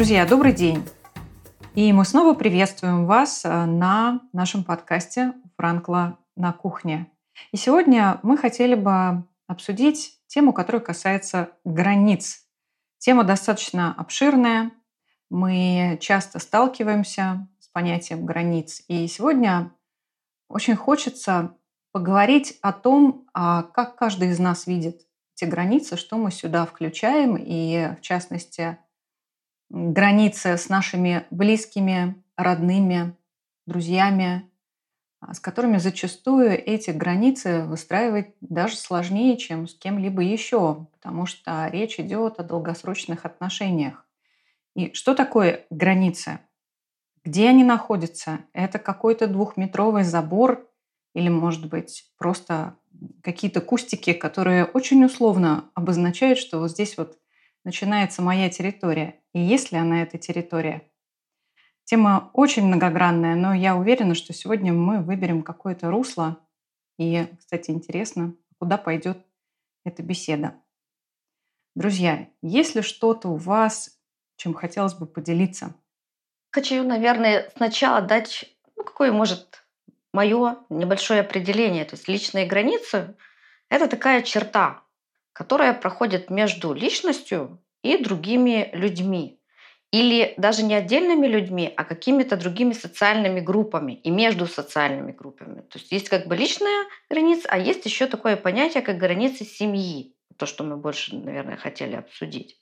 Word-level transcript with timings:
Друзья, 0.00 0.24
добрый 0.24 0.54
день! 0.54 0.82
И 1.74 1.92
мы 1.92 2.06
снова 2.06 2.32
приветствуем 2.32 3.04
вас 3.04 3.44
э, 3.44 3.66
на 3.66 4.22
нашем 4.32 4.64
подкасте 4.64 5.34
«Франкла 5.58 6.18
на 6.36 6.54
кухне». 6.54 7.12
И 7.52 7.58
сегодня 7.58 8.18
мы 8.22 8.38
хотели 8.38 8.74
бы 8.74 9.24
обсудить 9.46 10.18
тему, 10.26 10.54
которая 10.54 10.80
касается 10.80 11.50
границ. 11.66 12.46
Тема 12.96 13.24
достаточно 13.24 13.94
обширная. 13.94 14.70
Мы 15.28 15.98
часто 16.00 16.38
сталкиваемся 16.38 17.46
с 17.58 17.68
понятием 17.68 18.24
границ. 18.24 18.82
И 18.88 19.06
сегодня 19.06 19.70
очень 20.48 20.76
хочется 20.76 21.58
поговорить 21.92 22.56
о 22.62 22.72
том, 22.72 23.26
а 23.34 23.64
как 23.64 23.96
каждый 23.96 24.30
из 24.30 24.38
нас 24.38 24.66
видит 24.66 25.02
эти 25.36 25.44
границы, 25.44 25.98
что 25.98 26.16
мы 26.16 26.30
сюда 26.30 26.64
включаем, 26.64 27.36
и 27.38 27.96
в 27.98 28.00
частности 28.00 28.78
границы 29.70 30.56
с 30.56 30.68
нашими 30.68 31.24
близкими, 31.30 32.22
родными, 32.36 33.16
друзьями, 33.66 34.50
а, 35.20 35.34
с 35.34 35.40
которыми 35.40 35.78
зачастую 35.78 36.52
эти 36.52 36.90
границы 36.90 37.62
выстраивать 37.62 38.34
даже 38.40 38.76
сложнее, 38.76 39.36
чем 39.36 39.68
с 39.68 39.74
кем-либо 39.74 40.22
еще, 40.22 40.86
потому 40.92 41.26
что 41.26 41.68
речь 41.70 42.00
идет 42.00 42.40
о 42.40 42.44
долгосрочных 42.44 43.24
отношениях. 43.24 44.06
И 44.74 44.92
что 44.94 45.14
такое 45.14 45.66
границы? 45.70 46.40
Где 47.24 47.48
они 47.48 47.64
находятся? 47.64 48.40
Это 48.52 48.78
какой-то 48.78 49.26
двухметровый 49.26 50.04
забор 50.04 50.66
или, 51.14 51.28
может 51.28 51.68
быть, 51.68 52.10
просто 52.16 52.76
какие-то 53.22 53.60
кустики, 53.60 54.12
которые 54.12 54.64
очень 54.64 55.04
условно 55.04 55.70
обозначают, 55.74 56.38
что 56.38 56.60
вот 56.60 56.70
здесь 56.70 56.96
вот 56.96 57.18
начинается 57.64 58.22
моя 58.22 58.50
территория. 58.50 59.20
И 59.32 59.40
есть 59.40 59.72
ли 59.72 59.78
она 59.78 60.02
эта 60.02 60.18
территория? 60.18 60.90
Тема 61.84 62.30
очень 62.34 62.66
многогранная, 62.66 63.34
но 63.34 63.52
я 63.52 63.76
уверена, 63.76 64.14
что 64.14 64.32
сегодня 64.32 64.72
мы 64.72 65.02
выберем 65.02 65.42
какое-то 65.42 65.90
русло. 65.90 66.38
И, 66.98 67.26
кстати, 67.38 67.70
интересно, 67.70 68.34
куда 68.58 68.76
пойдет 68.76 69.18
эта 69.84 70.02
беседа. 70.02 70.54
Друзья, 71.74 72.28
есть 72.42 72.74
ли 72.74 72.82
что-то 72.82 73.28
у 73.28 73.36
вас, 73.36 73.98
чем 74.36 74.54
хотелось 74.54 74.94
бы 74.94 75.06
поделиться? 75.06 75.74
Хочу, 76.52 76.82
наверное, 76.82 77.50
сначала 77.56 78.00
дать, 78.00 78.44
ну, 78.76 78.84
какое 78.84 79.12
может 79.12 79.64
мое 80.12 80.58
небольшое 80.68 81.20
определение. 81.20 81.84
То 81.84 81.94
есть 81.94 82.08
личные 82.08 82.46
границы– 82.46 83.16
это 83.68 83.86
такая 83.88 84.22
черта, 84.22 84.82
которая 85.32 85.72
проходит 85.74 86.30
между 86.30 86.72
личностью 86.72 87.62
и 87.82 87.96
другими 87.96 88.70
людьми. 88.72 89.38
Или 89.92 90.34
даже 90.36 90.62
не 90.62 90.74
отдельными 90.74 91.26
людьми, 91.26 91.72
а 91.76 91.84
какими-то 91.84 92.36
другими 92.36 92.72
социальными 92.72 93.40
группами 93.40 93.94
и 93.94 94.10
между 94.10 94.46
социальными 94.46 95.10
группами. 95.10 95.62
То 95.62 95.78
есть 95.78 95.90
есть 95.90 96.08
как 96.08 96.28
бы 96.28 96.36
личная 96.36 96.86
граница, 97.08 97.48
а 97.50 97.58
есть 97.58 97.84
еще 97.86 98.06
такое 98.06 98.36
понятие, 98.36 98.82
как 98.82 98.98
границы 98.98 99.44
семьи. 99.44 100.14
То, 100.36 100.46
что 100.46 100.62
мы 100.62 100.76
больше, 100.76 101.16
наверное, 101.16 101.56
хотели 101.56 101.96
обсудить. 101.96 102.56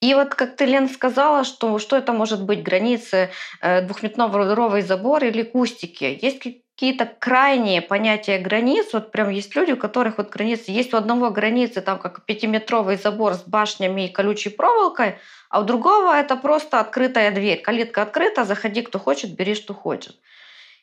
И 0.00 0.14
вот 0.14 0.34
как 0.34 0.56
ты, 0.56 0.64
Лен, 0.64 0.88
сказала, 0.88 1.44
что, 1.44 1.78
что 1.78 1.96
это 1.96 2.12
может 2.12 2.44
быть 2.44 2.64
границы 2.64 3.30
э, 3.60 3.82
двухметровый 3.82 4.82
забор 4.82 5.22
или 5.24 5.44
кустики. 5.44 6.18
Есть 6.20 6.42
какие-то 6.74 7.06
крайние 7.06 7.82
понятия 7.82 8.38
границ. 8.38 8.92
Вот 8.92 9.12
прям 9.12 9.28
есть 9.28 9.54
люди, 9.54 9.72
у 9.72 9.76
которых 9.76 10.18
вот 10.18 10.30
границы... 10.30 10.70
Есть 10.70 10.94
у 10.94 10.96
одного 10.96 11.30
границы 11.30 11.80
там 11.80 11.98
как 11.98 12.24
пятиметровый 12.24 12.96
забор 12.96 13.34
с 13.34 13.42
башнями 13.42 14.06
и 14.06 14.12
колючей 14.12 14.50
проволокой, 14.50 15.18
а 15.50 15.60
у 15.60 15.64
другого 15.64 16.12
это 16.14 16.36
просто 16.36 16.80
открытая 16.80 17.30
дверь. 17.30 17.60
Калитка 17.60 18.02
открыта, 18.02 18.44
заходи, 18.44 18.82
кто 18.82 18.98
хочет, 18.98 19.34
бери, 19.34 19.54
что 19.54 19.74
хочет. 19.74 20.18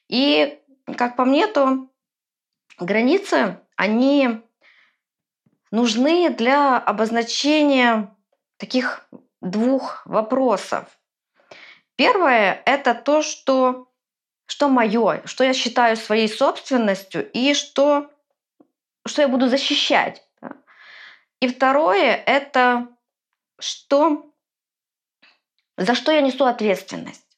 И, 0.07 0.59
как 0.95 1.15
по 1.15 1.25
мне, 1.25 1.47
то 1.47 1.87
границы, 2.79 3.59
они 3.75 4.41
нужны 5.71 6.29
для 6.29 6.77
обозначения 6.77 8.15
таких 8.57 9.07
двух 9.41 10.05
вопросов. 10.05 10.85
Первое– 11.95 12.61
это 12.65 12.93
то, 12.93 13.21
что 13.21 13.88
что 14.49 14.67
мое, 14.67 15.21
что 15.25 15.43
я 15.43 15.53
считаю 15.53 15.95
своей 15.95 16.27
собственностью 16.27 17.29
и 17.31 17.53
что, 17.53 18.11
что 19.05 19.21
я 19.21 19.27
буду 19.27 19.47
защищать. 19.47 20.27
И 21.39 21.47
второе– 21.47 22.15
это 22.25 22.87
что, 23.59 24.33
за 25.77 25.93
что 25.93 26.11
я 26.11 26.21
несу 26.21 26.45
ответственность. 26.45 27.37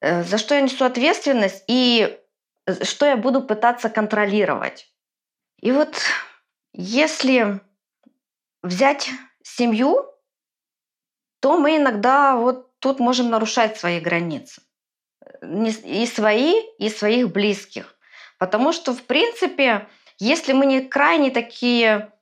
Э, 0.00 0.22
за 0.24 0.36
что 0.36 0.54
я 0.54 0.60
несу 0.60 0.84
ответственность 0.84 1.64
и 1.66 2.20
что 2.82 3.06
я 3.06 3.16
буду 3.16 3.42
пытаться 3.42 3.88
контролировать. 3.88 4.92
И 5.62 5.72
вот 5.72 5.96
если 6.74 7.60
взять 8.62 9.08
семью, 9.42 10.04
то 11.40 11.58
мы 11.58 11.78
иногда 11.78 12.36
вот 12.36 12.78
тут 12.78 13.00
можем 13.00 13.30
нарушать 13.30 13.78
свои 13.78 14.00
границы 14.00 14.60
и 15.42 16.06
свои, 16.06 16.54
и 16.78 16.88
своих 16.88 17.30
близких. 17.30 17.96
Потому 18.38 18.72
что, 18.72 18.94
в 18.94 19.02
принципе, 19.02 19.86
если 20.18 20.52
мы 20.52 20.66
не 20.66 20.80
крайне 20.80 21.30
такие 21.30 22.12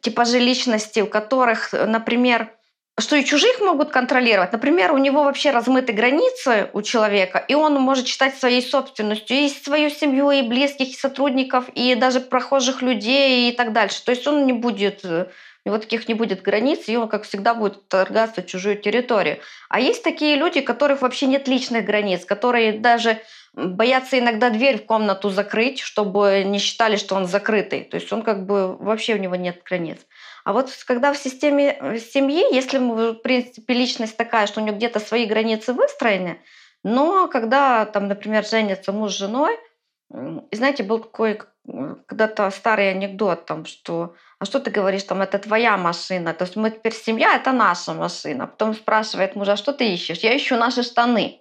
типажи 0.00 0.38
личности, 0.38 1.00
у 1.00 1.06
которых, 1.06 1.72
например, 1.72 2.52
что 2.98 3.16
и 3.16 3.24
чужих 3.24 3.60
могут 3.60 3.90
контролировать. 3.90 4.52
Например, 4.52 4.92
у 4.92 4.98
него 4.98 5.24
вообще 5.24 5.50
размыты 5.50 5.92
границы 5.92 6.70
у 6.72 6.80
человека, 6.80 7.44
и 7.46 7.54
он 7.54 7.74
может 7.74 8.06
считать 8.06 8.38
своей 8.38 8.62
собственностью 8.62 9.36
и 9.36 9.48
свою 9.50 9.90
семью, 9.90 10.30
и 10.30 10.42
близких, 10.42 10.88
и 10.88 10.96
сотрудников, 10.96 11.68
и 11.74 11.94
даже 11.94 12.20
прохожих 12.20 12.80
людей 12.80 13.50
и 13.50 13.52
так 13.52 13.72
дальше. 13.72 14.02
То 14.02 14.12
есть 14.12 14.26
он 14.26 14.46
не 14.46 14.54
будет 14.54 15.04
э, 15.04 15.26
у 15.66 15.68
него 15.68 15.78
таких 15.78 16.06
не 16.06 16.14
будет 16.14 16.42
границ, 16.42 16.84
и 16.86 16.96
он, 16.96 17.08
как 17.08 17.24
всегда, 17.24 17.52
будет 17.52 17.88
торгаться 17.88 18.44
чужую 18.44 18.76
территорию. 18.76 19.40
А 19.68 19.80
есть 19.80 20.04
такие 20.04 20.36
люди, 20.36 20.60
у 20.60 20.64
которых 20.64 21.02
вообще 21.02 21.26
нет 21.26 21.48
личных 21.48 21.84
границ, 21.84 22.24
которые 22.24 22.78
даже 22.78 23.20
боятся 23.52 24.16
иногда 24.16 24.50
дверь 24.50 24.78
в 24.78 24.86
комнату 24.86 25.28
закрыть, 25.28 25.80
чтобы 25.80 26.44
не 26.46 26.60
считали, 26.60 26.94
что 26.94 27.16
он 27.16 27.26
закрытый. 27.26 27.82
То 27.82 27.96
есть 27.96 28.12
он 28.12 28.22
как 28.22 28.46
бы 28.46 28.76
вообще 28.76 29.14
у 29.14 29.18
него 29.18 29.34
нет 29.34 29.62
границ. 29.64 29.98
А 30.44 30.52
вот 30.52 30.70
когда 30.86 31.12
в 31.12 31.18
системе 31.18 31.76
в 31.80 31.98
семьи, 31.98 32.44
если, 32.54 32.78
в 32.78 33.14
принципе, 33.14 33.74
личность 33.74 34.16
такая, 34.16 34.46
что 34.46 34.60
у 34.60 34.64
него 34.64 34.76
где-то 34.76 35.00
свои 35.00 35.26
границы 35.26 35.72
выстроены, 35.72 36.38
но 36.84 37.26
когда, 37.26 37.86
там, 37.86 38.06
например, 38.06 38.46
женится 38.46 38.92
муж 38.92 39.14
с 39.14 39.18
женой, 39.18 39.58
и 40.14 40.56
знаете, 40.56 40.84
был 40.84 41.00
такой 41.00 41.40
когда-то 42.06 42.48
старый 42.50 42.90
анекдот, 42.90 43.46
там, 43.46 43.64
что 43.64 44.14
а 44.38 44.44
что 44.44 44.60
ты 44.60 44.70
говоришь, 44.70 45.04
там, 45.04 45.22
это 45.22 45.38
твоя 45.38 45.76
машина, 45.76 46.34
то 46.34 46.44
есть 46.44 46.56
мы 46.56 46.70
теперь 46.70 46.92
семья, 46.92 47.36
это 47.36 47.52
наша 47.52 47.94
машина. 47.94 48.46
Потом 48.46 48.74
спрашивает 48.74 49.34
мужа, 49.34 49.52
а 49.52 49.56
что 49.56 49.72
ты 49.72 49.94
ищешь? 49.94 50.18
Я 50.18 50.36
ищу 50.36 50.56
наши 50.56 50.82
штаны. 50.82 51.40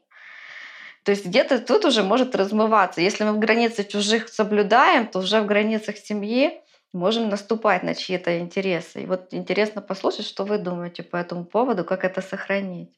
То 1.03 1.11
есть 1.11 1.25
где-то 1.25 1.59
тут 1.59 1.85
уже 1.85 2.03
может 2.03 2.35
размываться. 2.35 3.01
Если 3.01 3.25
мы 3.25 3.33
в 3.33 3.39
границы 3.39 3.83
чужих 3.83 4.29
соблюдаем, 4.29 5.07
то 5.07 5.19
уже 5.19 5.41
в 5.41 5.45
границах 5.45 5.97
семьи 5.97 6.61
можем 6.93 7.29
наступать 7.29 7.83
на 7.83 7.93
чьи-то 7.93 8.39
интересы. 8.39 9.03
И 9.03 9.05
вот 9.05 9.27
интересно 9.31 9.81
послушать, 9.81 10.25
что 10.25 10.45
вы 10.45 10.57
думаете 10.57 11.03
по 11.03 11.17
этому 11.17 11.45
поводу, 11.45 11.83
как 11.83 12.05
это 12.05 12.21
сохранить. 12.21 12.97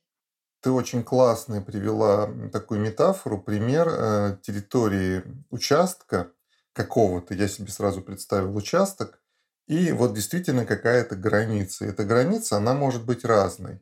Ты 0.61 0.71
очень 0.71 1.03
классно 1.03 1.61
привела 1.61 2.29
такую 2.51 2.79
метафору, 2.79 3.41
пример 3.41 3.87
э, 3.89 4.37
территории 4.41 5.23
участка 5.49 6.31
какого-то. 6.73 7.33
Я 7.33 7.47
себе 7.47 7.71
сразу 7.71 8.01
представил 8.01 8.55
участок, 8.55 9.19
и 9.67 9.91
вот 9.91 10.13
действительно 10.13 10.65
какая-то 10.65 11.15
граница. 11.15 11.85
Эта 11.85 12.05
граница, 12.05 12.57
она 12.57 12.73
может 12.73 13.05
быть 13.05 13.25
разной. 13.25 13.81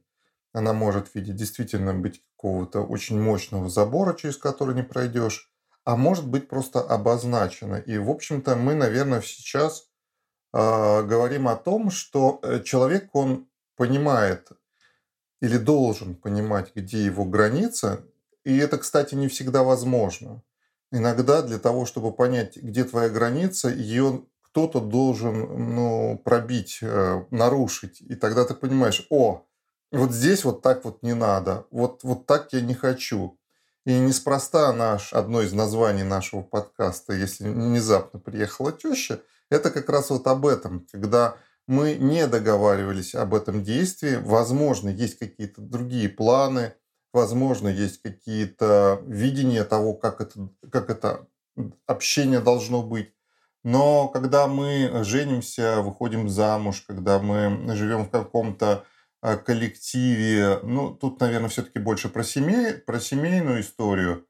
Она 0.51 0.73
может 0.73 1.09
в 1.09 1.15
виде 1.15 1.31
действительно 1.31 1.93
быть 1.93 2.23
какого-то 2.35 2.81
очень 2.81 3.21
мощного 3.21 3.69
забора, 3.69 4.15
через 4.15 4.37
который 4.37 4.73
не 4.73 4.83
пройдешь, 4.83 5.51
а 5.83 5.95
может 5.95 6.27
быть 6.27 6.47
просто 6.47 6.79
обозначена. 6.79 7.75
И, 7.75 7.97
в 7.97 8.09
общем-то, 8.09 8.55
мы, 8.55 8.73
наверное, 8.73 9.21
сейчас 9.21 9.89
э, 10.53 11.03
говорим 11.03 11.47
о 11.47 11.55
том, 11.55 11.91
что 11.91 12.39
э, 12.41 12.63
человек, 12.63 13.13
он 13.13 13.47
понимает 13.75 14.49
или 15.41 15.57
должен 15.57 16.15
понимать, 16.15 16.71
где 16.73 17.05
его 17.05 17.25
граница. 17.25 18.05
И 18.43 18.57
это, 18.57 18.77
кстати, 18.77 19.13
не 19.13 19.27
всегда 19.27 19.63
возможно. 19.63 20.41
Иногда 20.91 21.41
для 21.41 21.59
того, 21.59 21.85
чтобы 21.85 22.13
понять, 22.13 22.57
где 22.57 22.83
твоя 22.85 23.09
граница, 23.09 23.69
ее 23.69 24.23
кто-то 24.55 24.79
должен 24.79 25.75
ну, 25.75 26.17
пробить, 26.23 26.79
э, 26.81 27.25
нарушить. 27.29 27.99
И 27.99 28.15
тогда 28.15 28.45
ты 28.45 28.53
понимаешь, 28.53 29.05
о, 29.09 29.45
вот 29.91 30.13
здесь 30.13 30.45
вот 30.45 30.61
так 30.61 30.85
вот 30.85 31.03
не 31.03 31.13
надо, 31.13 31.65
вот, 31.71 32.03
вот 32.03 32.25
так 32.25 32.53
я 32.53 32.61
не 32.61 32.73
хочу. 32.73 33.37
И 33.85 33.99
неспроста 33.99 34.71
наш, 34.71 35.11
одно 35.11 35.41
из 35.41 35.51
названий 35.51 36.03
нашего 36.03 36.41
подкаста, 36.41 37.11
если 37.11 37.49
внезапно 37.49 38.17
приехала 38.17 38.71
теща, 38.71 39.19
это 39.49 39.71
как 39.71 39.89
раз 39.89 40.09
вот 40.09 40.25
об 40.25 40.45
этом, 40.45 40.87
когда 40.89 41.35
мы 41.67 41.95
не 41.95 42.25
договаривались 42.25 43.13
об 43.13 43.33
этом 43.33 43.61
действии. 43.61 44.15
Возможно, 44.15 44.87
есть 44.87 45.19
какие-то 45.19 45.59
другие 45.59 46.07
планы, 46.07 46.75
возможно, 47.11 47.67
есть 47.67 48.01
какие-то 48.01 49.01
видения 49.05 49.65
того, 49.65 49.95
как 49.95 50.21
это, 50.21 50.49
как 50.71 50.89
это 50.89 51.27
общение 51.87 52.39
должно 52.39 52.83
быть. 52.83 53.14
Но 53.65 54.09
когда 54.09 54.45
мы 54.45 55.03
женимся, 55.03 55.81
выходим 55.81 56.29
замуж, 56.29 56.83
когда 56.85 57.17
мы 57.17 57.75
живем 57.75 58.05
в 58.05 58.11
каком-то 58.11 58.85
а, 59.23 59.37
коллективе, 59.37 60.59
ну, 60.61 60.93
тут, 60.93 61.19
наверное, 61.19 61.49
все-таки 61.49 61.79
больше 61.79 62.09
про, 62.09 62.23
семей, 62.23 62.73
про 62.73 62.99
семейную 62.99 63.61
историю, 63.61 64.27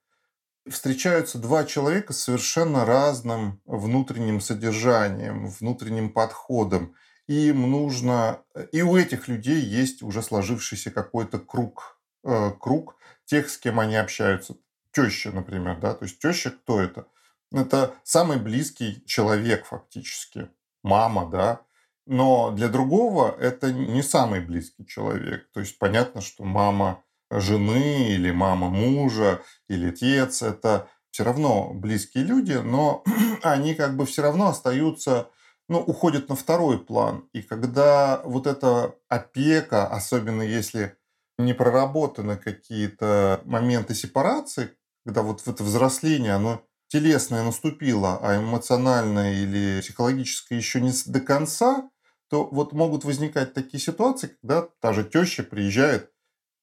встречаются 0.69 1.37
два 1.37 1.65
человека 1.65 2.13
с 2.13 2.19
совершенно 2.19 2.85
разным 2.85 3.59
внутренним 3.65 4.39
содержанием, 4.39 5.49
внутренним 5.49 6.13
подходом. 6.13 6.95
Им 7.27 7.69
нужно... 7.69 8.39
И 8.71 8.83
у 8.83 8.95
этих 8.95 9.27
людей 9.27 9.59
есть 9.59 10.01
уже 10.01 10.23
сложившийся 10.23 10.91
какой-то 10.91 11.39
круг, 11.39 11.99
э, 12.23 12.51
круг 12.57 12.95
тех, 13.25 13.49
с 13.49 13.57
кем 13.57 13.81
они 13.81 13.97
общаются. 13.97 14.55
Теща, 14.93 15.33
например, 15.33 15.77
да, 15.81 15.93
то 15.93 16.05
есть 16.05 16.19
теща 16.19 16.51
кто 16.51 16.79
это? 16.79 17.07
Это 17.55 17.95
самый 18.03 18.37
близкий 18.37 19.03
человек 19.05 19.65
фактически, 19.65 20.49
мама, 20.83 21.29
да, 21.29 21.61
но 22.05 22.51
для 22.51 22.67
другого 22.67 23.35
это 23.39 23.71
не 23.71 24.03
самый 24.03 24.41
близкий 24.41 24.85
человек. 24.85 25.49
То 25.53 25.61
есть 25.61 25.79
понятно, 25.79 26.21
что 26.21 26.43
мама 26.43 27.03
жены 27.31 28.09
или 28.09 28.31
мама 28.31 28.69
мужа 28.69 29.41
или 29.67 29.89
отец– 29.89 30.41
это 30.43 30.87
все 31.11 31.23
равно 31.23 31.71
близкие 31.73 32.25
люди, 32.25 32.53
но 32.53 33.03
они 33.41 33.73
как 33.73 33.95
бы 33.95 34.05
все 34.05 34.21
равно 34.21 34.49
остаются, 34.49 35.29
ну, 35.69 35.79
уходят 35.79 36.29
на 36.29 36.35
второй 36.35 36.77
план. 36.77 37.27
И 37.33 37.41
когда 37.41 38.21
вот 38.25 38.45
эта 38.47 38.95
опека, 39.07 39.87
особенно 39.87 40.41
если 40.41 40.97
не 41.37 41.53
проработаны 41.53 42.37
какие-то 42.37 43.41
моменты 43.45 43.95
сепарации, 43.95 44.71
когда 45.05 45.21
вот 45.21 45.41
это 45.47 45.63
взросление, 45.63 46.33
оно 46.33 46.61
телесное 46.95 47.43
наступило, 47.43 48.19
а 48.21 48.37
эмоциональное 48.37 49.33
или 49.33 49.81
психологическое 49.81 50.55
еще 50.55 50.79
не 50.79 50.93
до 51.07 51.19
конца, 51.19 51.89
то 52.29 52.45
вот 52.45 52.71
могут 52.71 53.03
возникать 53.03 53.53
такие 53.53 53.81
ситуации, 53.81 54.31
когда 54.41 54.69
та 54.79 54.93
же 54.93 55.03
теща 55.03 55.43
приезжает 55.43 56.13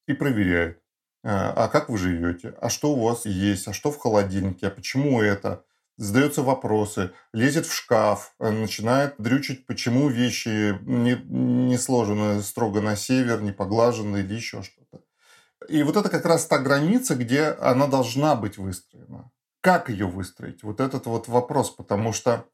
и 0.07 0.13
проверяет, 0.13 0.81
а, 1.23 1.53
а 1.55 1.67
как 1.67 1.87
вы 1.87 1.99
живете, 1.99 2.55
а 2.59 2.69
что 2.69 2.93
у 2.93 3.03
вас 3.03 3.27
есть, 3.27 3.67
а 3.67 3.73
что 3.73 3.91
в 3.91 3.99
холодильнике, 3.99 4.65
а 4.65 4.71
почему 4.71 5.21
это, 5.21 5.65
задается 5.97 6.41
вопросы, 6.41 7.11
лезет 7.31 7.67
в 7.67 7.73
шкаф, 7.75 8.33
э, 8.39 8.49
начинает 8.49 9.13
дрючить, 9.19 9.67
почему 9.67 10.09
вещи 10.09 10.79
не, 10.81 11.13
не 11.13 11.77
сложены 11.77 12.41
строго 12.41 12.81
на 12.81 12.95
север, 12.95 13.43
не 13.43 13.51
поглажены 13.51 14.17
или 14.21 14.33
еще 14.33 14.63
что-то. 14.63 15.03
И 15.69 15.83
вот 15.83 15.95
это 15.95 16.09
как 16.09 16.25
раз 16.25 16.47
та 16.47 16.57
граница, 16.57 17.13
где 17.13 17.49
она 17.49 17.85
должна 17.85 18.35
быть 18.35 18.57
выстроена. 18.57 19.29
Как 19.63 19.87
ее 19.87 20.07
выстроить? 20.07 20.61
Вот 20.61 20.81
этот 20.81 21.05
вот 21.05 21.29
вопрос, 21.29 21.69
потому 21.71 22.11
что, 22.11 22.45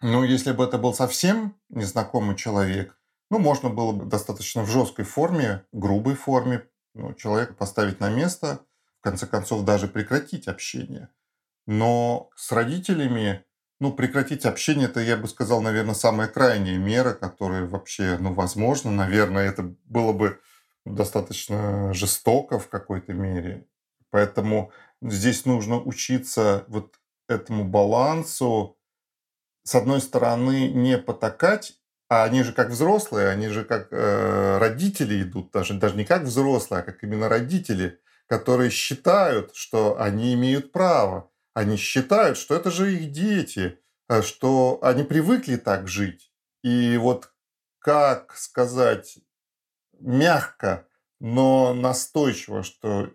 ну, 0.00 0.24
если 0.24 0.52
бы 0.52 0.64
это 0.64 0.78
был 0.78 0.94
совсем 0.94 1.54
незнакомый 1.68 2.34
человек, 2.34 2.98
ну, 3.30 3.38
можно 3.38 3.68
было 3.68 3.92
бы 3.92 4.06
достаточно 4.06 4.62
в 4.62 4.70
жесткой 4.70 5.04
форме, 5.04 5.66
грубой 5.72 6.14
форме 6.14 6.66
ну, 6.94 7.12
человека 7.12 7.52
поставить 7.52 8.00
на 8.00 8.08
место, 8.08 8.60
в 9.00 9.02
конце 9.02 9.26
концов, 9.26 9.66
даже 9.66 9.86
прекратить 9.86 10.48
общение. 10.48 11.10
Но 11.66 12.30
с 12.36 12.50
родителями, 12.52 13.44
ну, 13.78 13.92
прекратить 13.92 14.46
общение, 14.46 14.88
это, 14.88 15.00
я 15.00 15.18
бы 15.18 15.28
сказал, 15.28 15.60
наверное, 15.60 15.94
самая 15.94 16.26
крайняя 16.26 16.78
мера, 16.78 17.12
которая 17.12 17.66
вообще, 17.66 18.16
ну, 18.18 18.32
возможно, 18.32 18.90
наверное, 18.90 19.46
это 19.46 19.74
было 19.84 20.14
бы 20.14 20.40
достаточно 20.86 21.92
жестоко 21.92 22.58
в 22.58 22.70
какой-то 22.70 23.12
мере. 23.12 23.66
Поэтому 24.16 24.72
здесь 25.02 25.44
нужно 25.44 25.78
учиться 25.78 26.64
вот 26.68 26.98
этому 27.28 27.64
балансу. 27.66 28.78
С 29.62 29.74
одной 29.74 30.00
стороны, 30.00 30.70
не 30.70 30.96
потакать, 30.96 31.74
а 32.08 32.24
они 32.24 32.42
же 32.42 32.54
как 32.54 32.70
взрослые, 32.70 33.28
они 33.28 33.48
же 33.48 33.62
как 33.62 33.88
э, 33.90 34.56
родители 34.56 35.22
идут, 35.22 35.50
даже, 35.50 35.74
даже 35.74 35.96
не 35.96 36.06
как 36.06 36.22
взрослые, 36.22 36.80
а 36.80 36.82
как 36.82 37.02
именно 37.02 37.28
родители, 37.28 38.00
которые 38.26 38.70
считают, 38.70 39.54
что 39.54 40.00
они 40.00 40.32
имеют 40.32 40.72
право. 40.72 41.30
Они 41.52 41.76
считают, 41.76 42.38
что 42.38 42.54
это 42.54 42.70
же 42.70 42.94
их 42.94 43.12
дети, 43.12 43.78
э, 44.08 44.22
что 44.22 44.78
они 44.80 45.02
привыкли 45.02 45.56
так 45.56 45.88
жить. 45.88 46.32
И 46.62 46.96
вот 46.96 47.34
как 47.80 48.34
сказать 48.34 49.18
мягко, 50.00 50.88
но 51.20 51.74
настойчиво, 51.74 52.62
что 52.62 53.10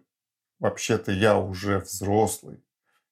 вообще-то 0.61 1.11
я 1.11 1.37
уже 1.37 1.79
взрослый, 1.79 2.63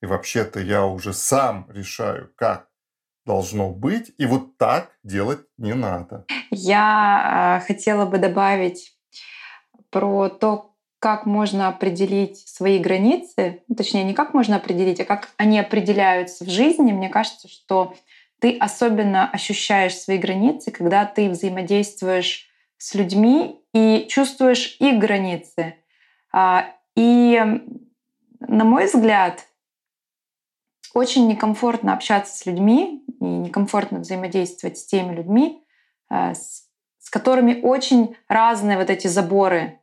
и 0.02 0.06
вообще-то 0.06 0.62
я 0.62 0.86
уже 0.86 1.14
сам 1.14 1.68
решаю, 1.70 2.32
как 2.36 2.70
должно 3.26 3.70
быть, 3.70 4.14
и 4.18 4.26
вот 4.26 4.58
так 4.58 4.92
делать 5.04 5.42
не 5.58 5.74
надо. 5.74 6.26
Я 6.52 7.60
э, 7.62 7.68
хотела 7.68 8.06
бы 8.06 8.18
добавить 8.18 8.96
про 9.90 10.30
то, 10.30 10.76
как 11.00 11.26
можно 11.26 11.68
определить 11.68 12.48
свои 12.48 12.78
границы, 12.78 13.64
ну, 13.68 13.76
точнее, 13.76 14.04
не 14.04 14.14
как 14.14 14.34
можно 14.34 14.58
определить, 14.58 15.00
а 15.00 15.06
как 15.06 15.30
они 15.38 15.60
определяются 15.60 16.44
в 16.46 16.50
жизни. 16.50 16.92
Мне 16.92 17.10
кажется, 17.10 17.48
что 17.48 17.96
ты 18.40 18.58
особенно 18.58 19.30
ощущаешь 19.30 19.98
свои 19.98 20.18
границы, 20.18 20.72
когда 20.72 21.06
ты 21.06 21.30
взаимодействуешь 21.30 22.48
с 22.78 22.96
людьми 22.96 23.62
и 23.74 24.08
чувствуешь 24.10 24.78
их 24.80 25.00
границы. 25.00 25.76
И, 27.00 27.42
на 28.42 28.66
мой 28.66 28.88
взгляд, 28.88 29.46
очень 30.94 31.30
некомфортно 31.30 31.94
общаться 31.94 32.38
с 32.38 32.46
людьми 32.46 33.06
и 33.22 33.24
некомфортно 33.24 34.00
взаимодействовать 34.00 34.78
с 34.78 34.86
теми 34.86 35.16
людьми, 35.16 35.64
э, 36.12 36.34
с, 36.34 36.66
с 37.00 37.10
которыми 37.10 37.62
очень 37.62 38.18
разные 38.28 38.78
вот 38.78 38.90
эти 38.90 39.08
заборы. 39.08 39.80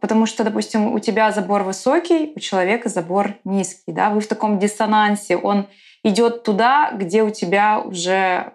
Потому 0.00 0.26
что, 0.26 0.44
допустим, 0.44 0.94
у 0.94 1.00
тебя 1.00 1.32
забор 1.32 1.64
высокий, 1.64 2.32
у 2.36 2.38
человека 2.38 2.88
забор 2.88 3.34
низкий. 3.42 3.90
Да? 3.90 4.10
Вы 4.10 4.20
в 4.20 4.28
таком 4.28 4.60
диссонансе. 4.60 5.36
Он 5.36 5.66
идет 6.04 6.44
туда, 6.44 6.92
где 6.92 7.24
у 7.24 7.30
тебя 7.30 7.80
уже 7.80 8.52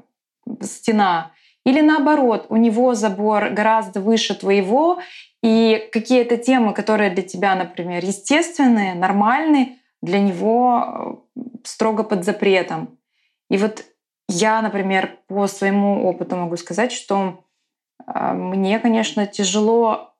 стена. 0.61 1.33
Или 1.65 1.81
наоборот, 1.81 2.45
у 2.47 2.55
него 2.55 2.95
забор 2.95 3.49
гораздо 3.49 3.99
выше 3.99 4.35
твоего, 4.35 4.99
и 5.41 5.89
какие-то 5.91 6.37
темы, 6.37 6.73
которые 6.73 7.11
для 7.11 7.23
тебя, 7.23 7.55
например, 7.55 8.03
естественные, 8.03 8.93
нормальные, 8.93 9.77
для 10.01 10.19
него 10.19 11.23
э, 11.35 11.41
строго 11.63 12.03
под 12.03 12.23
запретом. 12.23 12.97
И 13.49 13.57
вот 13.57 13.85
я, 14.27 14.61
например, 14.61 15.17
по 15.27 15.47
своему 15.47 16.05
опыту 16.07 16.35
могу 16.35 16.57
сказать, 16.57 16.91
что 16.91 17.43
э, 18.05 18.33
мне, 18.33 18.79
конечно, 18.79 19.25
тяжело 19.27 20.13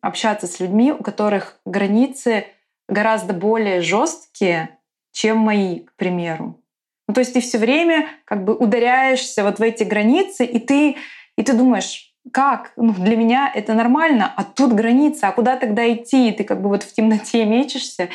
общаться 0.00 0.46
с 0.46 0.60
людьми, 0.60 0.92
у 0.92 1.02
которых 1.02 1.60
границы 1.64 2.46
гораздо 2.88 3.32
более 3.32 3.80
жесткие, 3.80 4.78
чем 5.12 5.38
мои, 5.38 5.80
к 5.80 5.94
примеру. 5.96 6.60
Ну, 7.08 7.14
то 7.14 7.20
есть 7.20 7.32
ты 7.32 7.40
все 7.40 7.58
время 7.58 8.08
как 8.24 8.44
бы 8.44 8.54
ударяешься 8.54 9.44
вот 9.44 9.58
в 9.58 9.62
эти 9.62 9.84
границы, 9.84 10.44
и 10.44 10.58
ты, 10.58 10.96
и 11.36 11.42
ты 11.42 11.52
думаешь, 11.52 12.13
как? 12.32 12.72
Ну, 12.76 12.92
для 12.92 13.16
меня 13.16 13.50
это 13.54 13.74
нормально, 13.74 14.32
а 14.36 14.44
тут 14.44 14.72
граница, 14.72 15.28
а 15.28 15.32
куда 15.32 15.56
тогда 15.56 15.92
идти? 15.92 16.32
Ты 16.32 16.44
как 16.44 16.62
бы 16.62 16.68
вот 16.68 16.82
в 16.82 16.92
темноте 16.92 17.44
мечешься 17.44 18.08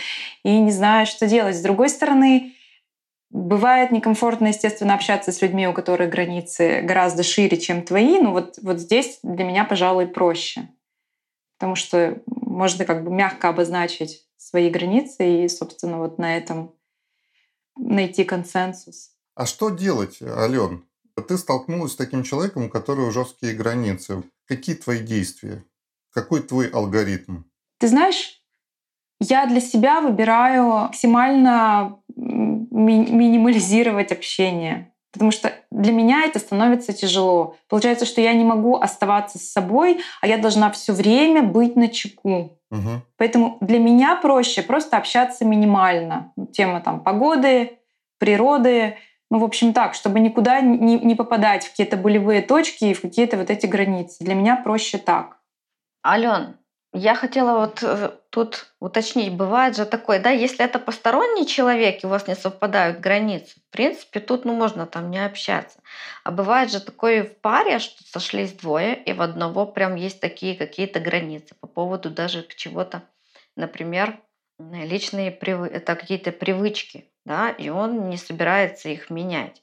и 0.44 0.58
не 0.58 0.72
знаешь, 0.72 1.10
что 1.10 1.28
делать. 1.28 1.56
С 1.56 1.62
другой 1.62 1.90
стороны, 1.90 2.54
бывает 3.30 3.92
некомфортно, 3.92 4.48
естественно, 4.48 4.96
общаться 4.96 5.32
с 5.32 5.42
людьми, 5.42 5.68
у 5.68 5.74
которых 5.74 6.10
границы 6.10 6.82
гораздо 6.82 7.24
шире, 7.24 7.58
чем 7.58 7.84
твои. 7.84 8.20
Но 8.20 8.32
вот, 8.32 8.58
вот 8.62 8.80
здесь 8.80 9.20
для 9.24 9.46
меня, 9.46 9.64
пожалуй, 9.64 10.08
проще. 10.08 10.70
Потому 11.58 11.76
что 11.76 12.22
можно 12.26 12.86
как 12.86 13.04
бы 13.04 13.12
мягко 13.12 13.50
обозначить 13.50 14.26
свои 14.38 14.70
границы 14.70 15.44
и, 15.44 15.48
собственно, 15.50 16.00
вот 16.00 16.18
на 16.18 16.38
этом 16.38 16.74
найти 17.78 18.24
консенсус. 18.24 19.12
А 19.36 19.46
что 19.46 19.70
делать, 19.70 20.22
Ален? 20.22 20.84
Ты 21.22 21.38
столкнулась 21.38 21.94
с 21.94 21.96
таким 21.96 22.24
человеком, 22.24 22.66
у 22.66 22.70
которого 22.70 23.12
жесткие 23.12 23.54
границы. 23.54 24.24
Какие 24.46 24.76
твои 24.76 25.00
действия? 25.00 25.64
Какой 26.12 26.42
твой 26.42 26.68
алгоритм? 26.68 27.44
Ты 27.80 27.88
знаешь, 27.88 28.42
я 29.20 29.46
для 29.46 29.62
себя 29.62 30.02
выбираю 30.02 30.66
максимально 30.68 32.00
ми- 32.16 33.12
минимализировать 33.12 34.12
общение. 34.12 34.94
Потому 35.12 35.32
что 35.32 35.52
для 35.72 35.92
меня 35.92 36.24
это 36.24 36.38
становится 36.40 36.94
тяжело. 36.94 37.58
Получается, 37.68 38.06
что 38.06 38.22
я 38.22 38.34
не 38.34 38.44
могу 38.44 38.78
оставаться 38.78 39.40
с 39.40 39.52
собой, 39.52 40.02
а 40.22 40.28
я 40.28 40.38
должна 40.38 40.70
все 40.72 40.94
время 40.94 41.42
быть 41.42 41.76
на 41.76 41.88
чеку. 41.88 42.60
Угу. 42.70 43.02
Поэтому 43.18 43.58
для 43.60 43.80
меня 43.80 44.16
проще 44.16 44.62
просто 44.62 44.98
общаться 44.98 45.46
минимально. 45.46 46.32
Тема 46.54 46.82
там 46.82 47.04
погоды, 47.04 47.80
природы, 48.20 48.98
Ну, 49.30 49.40
в 49.40 49.44
общем, 49.44 49.74
так, 49.74 49.94
чтобы 49.94 50.20
никуда 50.20 50.62
не, 50.62 51.00
не 51.00 51.16
попадать 51.16 51.66
в 51.66 51.72
какие-то 51.72 51.98
болевые 51.98 52.42
точки 52.42 52.86
и 52.86 52.94
в 52.94 53.02
какие-то 53.02 53.38
вот 53.38 53.50
эти 53.50 53.68
границы. 53.68 54.24
Для 54.24 54.34
меня 54.34 54.56
проще 54.56 54.98
так. 54.98 55.38
Ален, 56.06 56.58
я 56.94 57.14
хотела 57.14 57.60
вот 57.60 57.84
э, 57.84 58.12
тут 58.32 58.74
уточнить, 58.80 59.36
бывает 59.36 59.76
же 59.76 59.86
такое, 59.86 60.20
да, 60.20 60.32
если 60.32 60.66
это 60.66 60.80
посторонний 60.80 61.46
человек, 61.46 62.04
и 62.04 62.08
у 62.08 62.10
вас 62.10 62.28
не 62.28 62.36
совпадают 62.36 63.00
границы, 63.00 63.60
в 63.60 63.72
принципе, 63.72 64.20
тут 64.20 64.46
ну, 64.46 64.54
можно 64.54 64.88
там 64.88 65.12
не 65.12 65.24
общаться. 65.24 65.80
А 66.24 66.32
бывает 66.32 66.72
же 66.72 66.80
такое 66.80 67.24
в 67.24 67.38
паре, 67.42 67.78
что 67.78 68.04
сошлись 68.04 68.54
двое, 68.54 68.96
и 68.96 69.14
в 69.14 69.22
одного 69.22 69.68
прям 69.68 69.96
есть 69.96 70.20
такие 70.20 70.56
какие-то 70.56 71.00
границы 71.00 71.54
по 71.60 71.68
поводу 71.68 72.10
даже 72.10 72.48
чего-то, 72.56 73.04
например, 73.56 74.20
личные 74.58 75.30
привы... 75.30 75.68
это 75.68 75.96
какие-то 75.96 76.32
привычки, 76.32 77.09
да, 77.26 77.50
и 77.50 77.70
он 77.70 78.10
не 78.10 78.18
собирается 78.18 78.90
их 78.90 79.10
менять. 79.10 79.62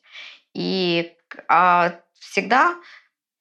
И 0.54 1.14
а 1.48 2.00
всегда 2.18 2.76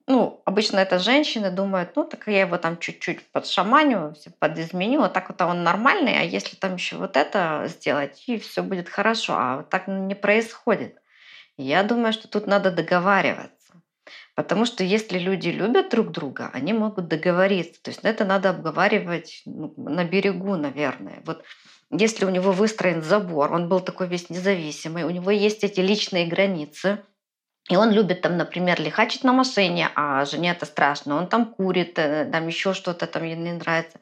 ну, 0.08 0.42
обычно 0.46 0.78
это 0.80 1.00
женщины 1.00 1.50
думают, 1.50 1.96
ну, 1.96 2.04
так 2.04 2.28
я 2.28 2.42
его 2.42 2.58
там 2.58 2.78
чуть-чуть 2.78 3.24
подшаманю, 3.32 4.16
подизменю, 4.40 5.02
а 5.02 5.10
так 5.10 5.30
вот 5.30 5.42
он 5.42 5.64
нормальный, 5.64 6.20
а 6.20 6.24
если 6.24 6.56
там 6.56 6.76
еще 6.76 6.98
вот 6.98 7.18
это 7.18 7.66
сделать, 7.68 8.24
и 8.28 8.38
все 8.38 8.62
будет 8.62 8.88
хорошо. 8.88 9.34
А 9.36 9.58
вот 9.58 9.70
так 9.70 9.88
не 9.88 10.14
происходит. 10.14 10.96
я 11.58 11.84
думаю, 11.84 12.14
что 12.14 12.28
тут 12.28 12.46
надо 12.46 12.72
договариваться. 12.72 13.52
Потому 14.36 14.66
что 14.66 14.84
если 14.84 15.18
люди 15.18 15.50
любят 15.50 15.90
друг 15.90 16.12
друга, 16.12 16.52
они 16.54 16.74
могут 16.74 17.08
договориться. 17.08 17.82
То 17.82 17.90
есть 17.90 18.02
это 18.04 18.26
надо 18.26 18.50
обговаривать 18.50 19.42
ну, 19.46 19.74
на 19.78 20.04
берегу, 20.04 20.56
наверное. 20.56 21.22
Вот 21.26 21.44
если 21.98 22.26
у 22.26 22.30
него 22.30 22.52
выстроен 22.52 23.02
забор, 23.02 23.54
он 23.54 23.68
был 23.68 23.80
такой 23.80 24.08
весь 24.08 24.30
независимый, 24.30 25.04
у 25.04 25.10
него 25.10 25.32
есть 25.32 25.64
эти 25.64 25.80
личные 25.80 26.28
границы– 26.28 27.00
и 27.70 27.76
он 27.78 27.92
любит 27.92 28.22
там, 28.22 28.38
например, 28.38 28.80
лихачить 28.80 29.24
на 29.24 29.34
машине, 29.34 29.90
а 29.96 30.24
жене 30.26 30.52
это 30.52 30.66
страшно. 30.66 31.18
Он 31.18 31.28
там 31.28 31.46
курит, 31.46 31.98
э, 31.98 32.26
там 32.32 32.48
еще 32.48 32.74
что-то 32.74 33.08
там 33.08 33.24
ей 33.24 33.36
не 33.36 33.54
нравится. 33.54 34.00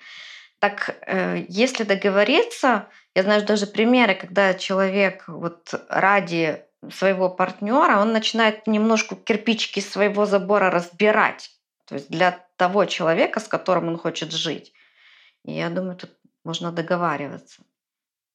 Так 0.59 0.97
э, 1.07 1.45
если 1.47 1.83
договориться, 1.83 2.87
я 3.15 3.23
знаю 3.23 3.45
даже 3.45 3.65
примеры, 3.67 4.15
когда 4.15 4.53
человек 4.53 5.23
вот 5.27 5.73
ради 5.87 6.61
своего 6.91 7.29
партнера, 7.29 7.99
он 7.99 8.11
начинает 8.11 8.67
немножко 8.67 9.15
кирпичики 9.15 9.79
своего 9.79 10.25
забора 10.25 10.69
разбирать. 10.69 11.51
То 11.85 11.95
есть 11.95 12.09
для 12.09 12.45
того 12.57 12.83
человека, 12.83 13.39
с 13.39 13.47
которым 13.47 13.87
он 13.87 13.97
хочет 13.97 14.33
жить. 14.33 14.73
И 15.45 15.53
я 15.53 15.69
думаю, 15.69 15.95
тут 15.95 16.11
можно 16.43 16.73
договариваться. 16.73 17.61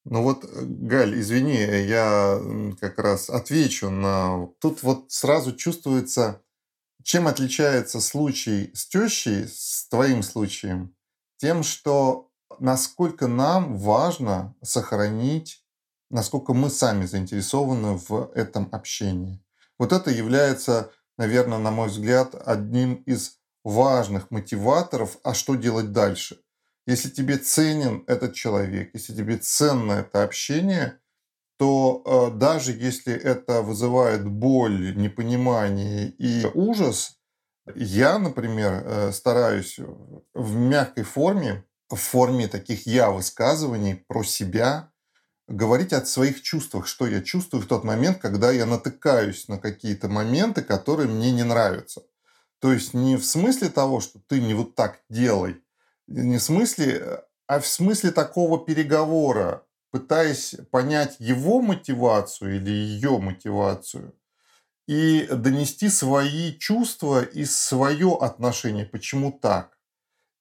Ну 0.04 0.22
вот, 0.22 0.44
э, 0.44 0.48
Галь, 0.64 1.20
извини, 1.20 1.56
я 1.86 2.40
как 2.80 2.98
раз 2.98 3.28
отвечу 3.28 3.90
на... 3.90 4.48
Тут 4.60 4.82
вот 4.82 5.10
сразу 5.12 5.54
чувствуется, 5.54 6.42
чем 7.02 7.26
отличается 7.26 8.00
случай 8.00 8.70
с 8.74 8.86
тещей 8.86 9.46
с 9.48 9.88
твоим 9.88 10.22
случаем? 10.22 10.94
Тем, 11.36 11.62
что 11.62 12.30
насколько 12.58 13.26
нам 13.26 13.76
важно 13.76 14.54
сохранить, 14.62 15.64
насколько 16.10 16.54
мы 16.54 16.70
сами 16.70 17.06
заинтересованы 17.06 17.98
в 18.08 18.30
этом 18.34 18.68
общении. 18.72 19.44
Вот 19.78 19.92
это 19.92 20.10
является, 20.10 20.90
наверное, 21.16 21.58
на 21.58 21.70
мой 21.70 21.88
взгляд, 21.88 22.34
одним 22.34 22.94
из 22.94 23.38
важных 23.62 24.30
мотиваторов, 24.30 25.18
а 25.22 25.34
что 25.34 25.54
делать 25.54 25.92
дальше– 25.92 26.40
если 26.88 27.10
тебе 27.10 27.36
ценен 27.36 28.02
этот 28.06 28.32
человек, 28.32 28.92
если 28.94 29.14
тебе 29.14 29.36
ценно 29.36 29.92
это 29.92 30.22
общение, 30.22 30.98
то 31.58 32.02
э, 32.32 32.38
даже 32.38 32.72
если 32.72 33.12
это 33.12 33.60
вызывает 33.60 34.26
боль, 34.26 34.96
непонимание 34.96 36.08
и 36.08 36.46
ужас, 36.54 37.18
я, 37.74 38.18
например, 38.18 38.82
э, 38.86 39.12
стараюсь 39.12 39.78
в 40.32 40.56
мягкой 40.56 41.04
форме, 41.04 41.66
в 41.90 41.96
форме 41.96 42.48
таких 42.48 42.86
я-высказываний 42.86 43.96
про 44.08 44.22
себя, 44.24 44.90
говорить 45.46 45.92
о 45.92 46.06
своих 46.06 46.40
чувствах, 46.40 46.86
что 46.86 47.06
я 47.06 47.20
чувствую 47.20 47.62
в 47.62 47.66
тот 47.66 47.84
момент, 47.84 48.16
когда 48.16 48.50
я 48.50 48.64
натыкаюсь 48.64 49.46
на 49.48 49.58
какие-то 49.58 50.08
моменты, 50.08 50.62
которые 50.62 51.10
мне 51.10 51.32
не 51.32 51.44
нравятся. 51.44 52.00
То 52.60 52.72
есть 52.72 52.94
не 52.94 53.16
в 53.16 53.26
смысле 53.26 53.68
того, 53.68 54.00
что 54.00 54.20
ты 54.26 54.40
не 54.40 54.54
вот 54.54 54.74
так 54.74 55.02
делай, 55.10 55.62
не 56.08 56.38
в 56.38 56.42
смысле, 56.42 57.22
а 57.46 57.60
в 57.60 57.66
смысле 57.66 58.10
такого 58.10 58.64
переговора, 58.64 59.62
пытаясь 59.90 60.56
понять 60.70 61.16
его 61.18 61.60
мотивацию 61.60 62.56
или 62.56 62.70
ее 62.70 63.18
мотивацию 63.18 64.14
и 64.86 65.28
донести 65.30 65.88
свои 65.90 66.56
чувства 66.58 67.22
и 67.22 67.44
свое 67.44 68.16
отношение, 68.20 68.86
почему 68.86 69.32
так. 69.32 69.78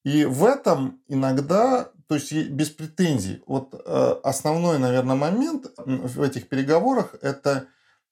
И 0.06 0.24
в 0.24 0.46
этом 0.46 1.02
иногда, 1.08 1.92
то 2.08 2.16
есть 2.16 2.32
без 2.32 2.70
претензий, 2.70 3.44
вот 3.46 3.74
э, 3.74 4.16
основной, 4.24 4.80
наверное, 4.80 5.18
момент 5.18 5.68
в 5.78 6.22
этих 6.22 6.48
переговорах– 6.48 7.16
это 7.22 7.68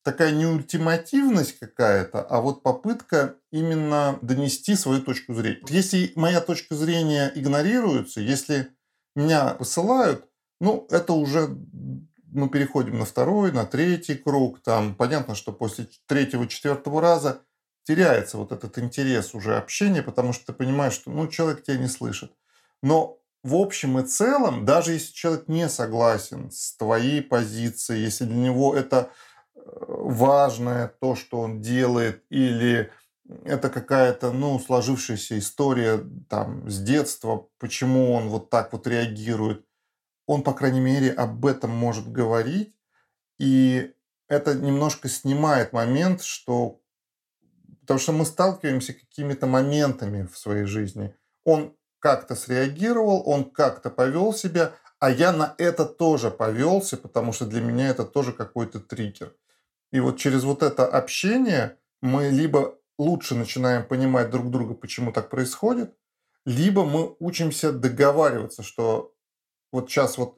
такая 0.05 0.31
не 0.31 0.45
ультимативность 0.45 1.57
какая-то, 1.57 2.21
а 2.21 2.39
вот 2.39 2.61
попытка 2.61 3.35
именно 3.51 4.19
донести 4.21 4.75
свою 4.75 5.01
точку 5.01 5.33
зрения. 5.33 5.61
Если 5.67 6.13
моя 6.15 6.41
точка 6.41 6.75
зрения 6.75 7.31
игнорируется, 7.33 8.21
если 8.21 8.69
меня 9.15 9.55
посылают, 9.55 10.29
ну, 10.61 10.87
это 10.91 11.13
уже 11.13 11.57
мы 12.31 12.49
переходим 12.49 12.99
на 12.99 13.05
второй, 13.05 13.51
на 13.51 13.65
третий 13.65 14.13
круг. 14.13 14.61
Там 14.61 14.93
понятно, 14.93 15.33
что 15.33 15.51
после 15.51 15.87
третьего, 16.05 16.47
четвертого 16.47 17.01
раза 17.01 17.41
теряется 17.83 18.37
вот 18.37 18.51
этот 18.51 18.77
интерес 18.77 19.33
уже 19.33 19.57
общения, 19.57 20.03
потому 20.03 20.33
что 20.33 20.47
ты 20.47 20.53
понимаешь, 20.53 20.93
что 20.93 21.09
ну, 21.09 21.27
человек 21.27 21.63
тебя 21.63 21.77
не 21.77 21.87
слышит. 21.87 22.31
Но 22.83 23.17
в 23.43 23.55
общем 23.55 23.97
и 23.97 24.05
целом, 24.05 24.65
даже 24.65 24.93
если 24.93 25.13
человек 25.13 25.47
не 25.47 25.67
согласен 25.67 26.51
с 26.51 26.75
твоей 26.75 27.23
позицией, 27.23 28.03
если 28.03 28.25
для 28.25 28.37
него 28.37 28.75
это 28.75 29.09
важное 29.65 30.87
то, 30.87 31.15
что 31.15 31.39
он 31.39 31.61
делает, 31.61 32.23
или 32.29 32.91
это 33.43 33.69
какая-то, 33.69 34.31
ну, 34.31 34.59
сложившаяся 34.59 35.37
история 35.39 36.03
там 36.29 36.69
с 36.69 36.79
детства, 36.79 37.47
почему 37.57 38.13
он 38.13 38.29
вот 38.29 38.49
так 38.49 38.71
вот 38.71 38.87
реагирует. 38.87 39.65
Он, 40.27 40.43
по 40.43 40.53
крайней 40.53 40.79
мере, 40.79 41.11
об 41.11 41.45
этом 41.45 41.71
может 41.71 42.11
говорить, 42.11 42.75
и 43.39 43.93
это 44.27 44.53
немножко 44.55 45.09
снимает 45.09 45.73
момент, 45.73 46.21
что... 46.21 46.81
Потому 47.81 47.99
что 47.99 48.11
мы 48.13 48.25
сталкиваемся 48.25 48.93
какими-то 48.93 49.45
моментами 49.45 50.25
в 50.25 50.37
своей 50.37 50.65
жизни. 50.65 51.15
Он 51.43 51.75
как-то 51.99 52.35
среагировал, 52.35 53.21
он 53.27 53.51
как-то 53.51 53.91
повел 53.91 54.33
себя, 54.33 54.73
а 54.99 55.11
я 55.11 55.31
на 55.31 55.53
это 55.59 55.85
тоже 55.85 56.31
повелся, 56.31 56.97
потому 56.97 57.31
что 57.31 57.45
для 57.45 57.61
меня 57.61 57.89
это 57.89 58.03
тоже 58.03 58.33
какой-то 58.33 58.79
триггер. 58.79 59.35
И 59.91 59.99
вот 59.99 60.17
через 60.17 60.43
вот 60.43 60.63
это 60.63 60.85
общение 60.85 61.77
мы 62.01 62.29
либо 62.29 62.77
лучше 62.97 63.35
начинаем 63.35 63.85
понимать 63.85 64.29
друг 64.29 64.49
друга, 64.49 64.73
почему 64.73 65.11
так 65.11 65.29
происходит, 65.29 65.95
либо 66.45 66.85
мы 66.85 67.15
учимся 67.19 67.71
договариваться, 67.71 68.63
что 68.63 69.13
вот 69.71 69.89
сейчас 69.89 70.17
вот 70.17 70.37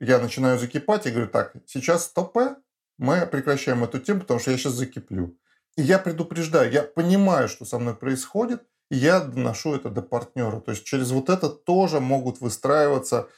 я 0.00 0.18
начинаю 0.18 0.58
закипать 0.58 1.06
и 1.06 1.10
говорю, 1.10 1.28
так, 1.28 1.54
сейчас 1.66 2.04
стопэ, 2.04 2.56
мы 2.98 3.26
прекращаем 3.26 3.84
эту 3.84 3.98
тему, 3.98 4.20
потому 4.20 4.40
что 4.40 4.50
я 4.50 4.58
сейчас 4.58 4.74
закиплю. 4.74 5.38
И 5.76 5.82
я 5.82 5.98
предупреждаю, 5.98 6.70
я 6.70 6.82
понимаю, 6.82 7.48
что 7.48 7.64
со 7.64 7.78
мной 7.78 7.94
происходит, 7.94 8.62
и 8.90 8.96
я 8.96 9.20
доношу 9.20 9.74
это 9.74 9.90
до 9.90 10.02
партнера. 10.02 10.60
То 10.60 10.70
есть 10.70 10.84
через 10.84 11.10
вот 11.10 11.30
это 11.30 11.48
тоже 11.48 12.00
могут 12.00 12.40
выстраиваться 12.40 13.28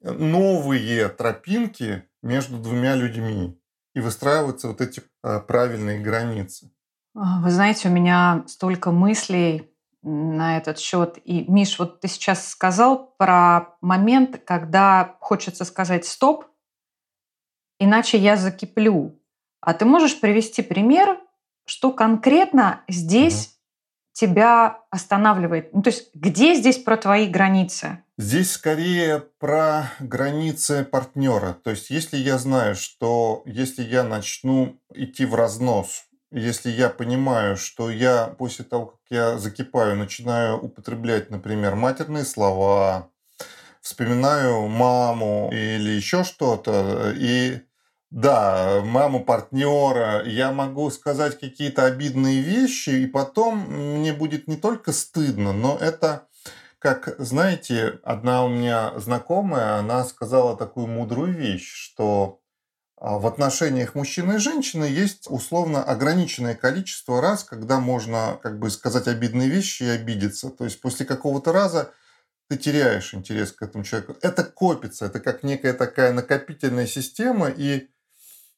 новые 0.00 1.08
тропинки 1.08 2.04
между 2.22 2.58
двумя 2.58 2.94
людьми 2.94 3.58
и 3.94 4.00
выстраиваются 4.00 4.68
вот 4.68 4.80
эти 4.80 5.02
а, 5.22 5.40
правильные 5.40 6.00
границы. 6.00 6.70
А, 7.14 7.40
вы 7.40 7.50
знаете, 7.50 7.88
у 7.88 7.92
меня 7.92 8.44
столько 8.46 8.90
мыслей 8.90 9.70
на 10.02 10.56
этот 10.56 10.78
счет. 10.78 11.18
И, 11.24 11.44
Миш, 11.50 11.78
вот 11.78 12.00
ты 12.00 12.08
сейчас 12.08 12.48
сказал 12.48 13.14
про 13.18 13.76
момент, 13.80 14.40
когда 14.44 15.16
хочется 15.20 15.64
сказать 15.64 16.04
«стоп», 16.04 16.46
иначе 17.78 18.18
я 18.18 18.36
закиплю. 18.36 19.20
А 19.60 19.74
ты 19.74 19.84
можешь 19.84 20.18
привести 20.20 20.62
пример, 20.62 21.20
что 21.64 21.92
конкретно 21.92 22.82
здесь 22.88 23.46
угу. 23.46 23.52
тебя 24.12 24.80
останавливает? 24.90 25.72
Ну, 25.72 25.82
то 25.82 25.90
есть 25.90 26.14
где 26.14 26.54
здесь 26.54 26.78
про 26.78 26.96
твои 26.96 27.28
границы? 27.28 28.02
Здесь 28.22 28.52
скорее 28.52 29.18
про 29.40 29.90
границы 29.98 30.84
партнера. 30.84 31.54
То 31.64 31.70
есть, 31.70 31.90
если 31.90 32.16
я 32.16 32.38
знаю, 32.38 32.76
что 32.76 33.42
если 33.46 33.82
я 33.82 34.04
начну 34.04 34.80
идти 34.94 35.24
в 35.24 35.34
разнос, 35.34 36.04
если 36.30 36.70
я 36.70 36.88
понимаю, 36.88 37.56
что 37.56 37.90
я 37.90 38.28
после 38.38 38.64
того, 38.64 38.86
как 38.86 39.00
я 39.10 39.38
закипаю, 39.38 39.96
начинаю 39.96 40.56
употреблять, 40.56 41.30
например, 41.30 41.74
матерные 41.74 42.24
слова, 42.24 43.10
вспоминаю 43.80 44.68
маму 44.68 45.50
или 45.52 45.90
еще 45.90 46.22
что-то, 46.22 47.12
и 47.16 47.58
да, 48.10 48.82
маму 48.84 49.24
партнера, 49.24 50.24
я 50.26 50.52
могу 50.52 50.88
сказать 50.92 51.40
какие-то 51.40 51.86
обидные 51.86 52.40
вещи, 52.40 52.90
и 52.90 53.06
потом 53.08 53.66
мне 53.98 54.12
будет 54.12 54.46
не 54.46 54.56
только 54.56 54.92
стыдно, 54.92 55.52
но 55.52 55.76
это 55.76 56.28
как, 56.82 57.14
знаете, 57.18 58.00
одна 58.02 58.44
у 58.44 58.48
меня 58.48 58.98
знакомая, 58.98 59.76
она 59.76 60.04
сказала 60.04 60.56
такую 60.56 60.88
мудрую 60.88 61.32
вещь, 61.32 61.72
что 61.72 62.40
а, 62.96 63.18
в 63.18 63.26
отношениях 63.28 63.94
мужчины 63.94 64.34
и 64.34 64.38
женщины 64.38 64.86
есть 64.86 65.30
условно 65.30 65.84
ограниченное 65.84 66.56
количество 66.56 67.20
раз, 67.20 67.44
когда 67.44 67.78
можно, 67.78 68.36
как 68.42 68.58
бы 68.58 68.68
сказать 68.68 69.06
обидные 69.06 69.48
вещи 69.48 69.84
и 69.84 69.90
обидеться. 69.90 70.50
То 70.50 70.64
есть 70.64 70.80
после 70.80 71.06
какого-то 71.06 71.52
раза 71.52 71.92
ты 72.48 72.56
теряешь 72.56 73.14
интерес 73.14 73.52
к 73.52 73.62
этому 73.62 73.84
человеку. 73.84 74.16
Это 74.20 74.42
копится, 74.42 75.06
это 75.06 75.20
как 75.20 75.44
некая 75.44 75.74
такая 75.74 76.12
накопительная 76.12 76.88
система, 76.88 77.48
и 77.48 77.90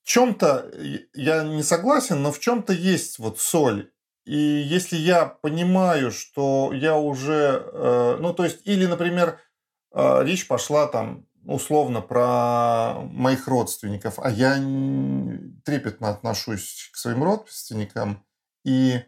в 0.02 0.06
чем-то 0.08 0.72
я 1.12 1.44
не 1.44 1.62
согласен, 1.62 2.22
но 2.22 2.32
в 2.32 2.40
чем-то 2.40 2.72
есть 2.72 3.18
вот 3.18 3.38
соль. 3.38 3.90
И 4.24 4.36
если 4.36 4.96
я 4.96 5.26
понимаю, 5.26 6.10
что 6.10 6.72
я 6.72 6.96
уже, 6.96 7.62
э, 7.72 8.16
ну 8.20 8.32
то 8.32 8.44
есть, 8.44 8.60
или, 8.64 8.86
например, 8.86 9.38
э, 9.94 10.24
речь 10.24 10.48
пошла 10.48 10.86
там 10.86 11.26
условно 11.46 12.00
про 12.00 13.00
моих 13.02 13.46
родственников, 13.48 14.18
а 14.18 14.30
я 14.30 14.54
трепетно 15.64 16.08
отношусь 16.08 16.90
к 16.92 16.96
своим 16.96 17.22
родственникам, 17.22 18.24
и 18.64 19.02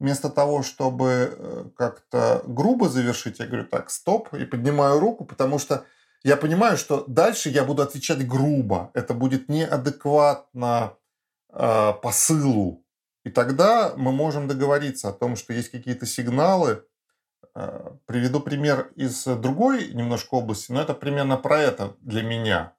вместо 0.00 0.30
того, 0.30 0.62
чтобы 0.62 1.36
э, 1.36 1.64
как-то 1.76 2.42
грубо 2.46 2.88
завершить, 2.88 3.38
я 3.38 3.46
говорю 3.46 3.66
так, 3.66 3.90
стоп, 3.90 4.32
и 4.34 4.44
поднимаю 4.44 4.98
руку, 4.98 5.24
потому 5.24 5.58
что 5.58 5.84
я 6.22 6.36
понимаю, 6.36 6.76
что 6.78 7.04
дальше 7.06 7.50
я 7.50 7.64
буду 7.64 7.82
отвечать 7.82 8.26
грубо. 8.26 8.90
Это 8.94 9.14
будет 9.14 9.48
неадекватно 9.48 10.96
э, 11.52 11.92
посылу. 12.02 12.83
И 13.24 13.30
тогда 13.30 13.94
мы 13.96 14.12
можем 14.12 14.46
договориться 14.46 15.08
о 15.08 15.12
том, 15.12 15.36
что 15.36 15.52
есть 15.52 15.70
какие-то 15.70 16.06
сигналы. 16.06 16.84
Э, 17.54 17.96
приведу 18.06 18.40
пример 18.40 18.92
из 18.96 19.24
другой 19.24 19.88
немножко 19.92 20.34
области, 20.34 20.70
но 20.72 20.82
это 20.82 20.94
примерно 20.94 21.36
про 21.36 21.60
это 21.60 21.96
для 22.00 22.22
меня. 22.22 22.74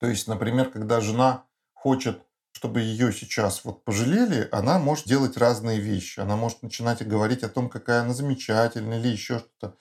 То 0.00 0.06
есть, 0.06 0.26
например, 0.26 0.70
когда 0.70 1.00
жена 1.00 1.44
хочет, 1.74 2.22
чтобы 2.52 2.80
ее 2.80 3.12
сейчас 3.12 3.64
вот 3.64 3.84
пожалели, 3.84 4.48
она 4.52 4.78
может 4.78 5.06
делать 5.06 5.36
разные 5.36 5.78
вещи. 5.78 6.20
Она 6.20 6.36
может 6.36 6.62
начинать 6.62 7.06
говорить 7.06 7.42
о 7.42 7.48
том, 7.48 7.68
какая 7.68 8.02
она 8.02 8.14
замечательная 8.14 9.00
или 9.00 9.08
еще 9.08 9.38
что-то. 9.38 9.76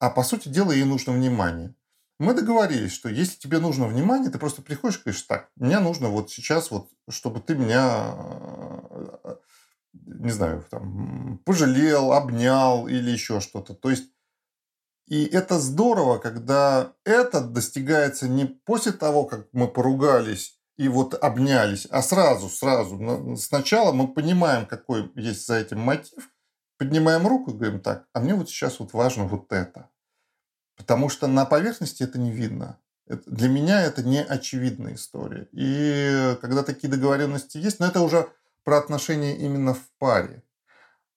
А 0.00 0.10
по 0.10 0.22
сути 0.22 0.48
дела 0.48 0.72
ей 0.72 0.84
нужно 0.84 1.12
внимание. 1.12 1.74
Мы 2.18 2.34
договорились, 2.34 2.92
что 2.92 3.08
если 3.08 3.38
тебе 3.38 3.58
нужно 3.58 3.86
внимание, 3.86 4.30
ты 4.30 4.38
просто 4.38 4.62
приходишь 4.62 4.98
и 4.98 5.02
говоришь, 5.04 5.22
так, 5.22 5.50
мне 5.56 5.80
нужно 5.80 6.08
вот 6.08 6.30
сейчас 6.30 6.70
вот, 6.70 6.88
чтобы 7.08 7.40
ты 7.40 7.56
меня, 7.56 8.14
э, 9.24 9.36
не 9.92 10.30
знаю, 10.30 10.64
там, 10.70 11.38
пожалел, 11.44 12.12
обнял 12.12 12.86
или 12.86 13.10
еще 13.10 13.40
что-то. 13.40 13.74
То 13.74 13.90
есть 13.90 14.14
и 15.06 15.26
это 15.26 15.58
здорово, 15.58 16.18
когда 16.18 16.94
это 17.04 17.42
достигается 17.42 18.26
не 18.26 18.46
после 18.46 18.92
того, 18.92 19.24
как 19.24 19.48
мы 19.52 19.68
поругались 19.68 20.58
и 20.76 20.88
вот 20.88 21.14
обнялись, 21.14 21.86
а 21.90 22.02
сразу, 22.02 22.48
сразу. 22.48 23.36
Сначала 23.36 23.92
мы 23.92 24.08
понимаем, 24.08 24.66
какой 24.66 25.12
есть 25.14 25.46
за 25.46 25.56
этим 25.56 25.80
мотив, 25.80 26.30
поднимаем 26.78 27.26
руку 27.26 27.50
и 27.50 27.54
говорим 27.54 27.80
так, 27.80 28.06
а 28.12 28.20
мне 28.20 28.34
вот 28.34 28.48
сейчас 28.48 28.80
вот 28.80 28.92
важно 28.94 29.24
вот 29.24 29.52
это. 29.52 29.90
Потому 30.76 31.08
что 31.08 31.26
на 31.26 31.44
поверхности 31.44 32.02
это 32.02 32.18
не 32.18 32.32
видно. 32.32 32.78
Для 33.06 33.48
меня 33.48 33.82
это 33.82 34.02
не 34.02 34.22
очевидная 34.22 34.94
история. 34.94 35.48
И 35.52 36.36
когда 36.40 36.62
такие 36.62 36.88
договоренности 36.88 37.58
есть, 37.58 37.78
но 37.80 37.86
это 37.86 38.00
уже 38.00 38.28
про 38.64 38.78
отношения 38.78 39.36
именно 39.36 39.74
в 39.74 39.82
паре. 39.98 40.42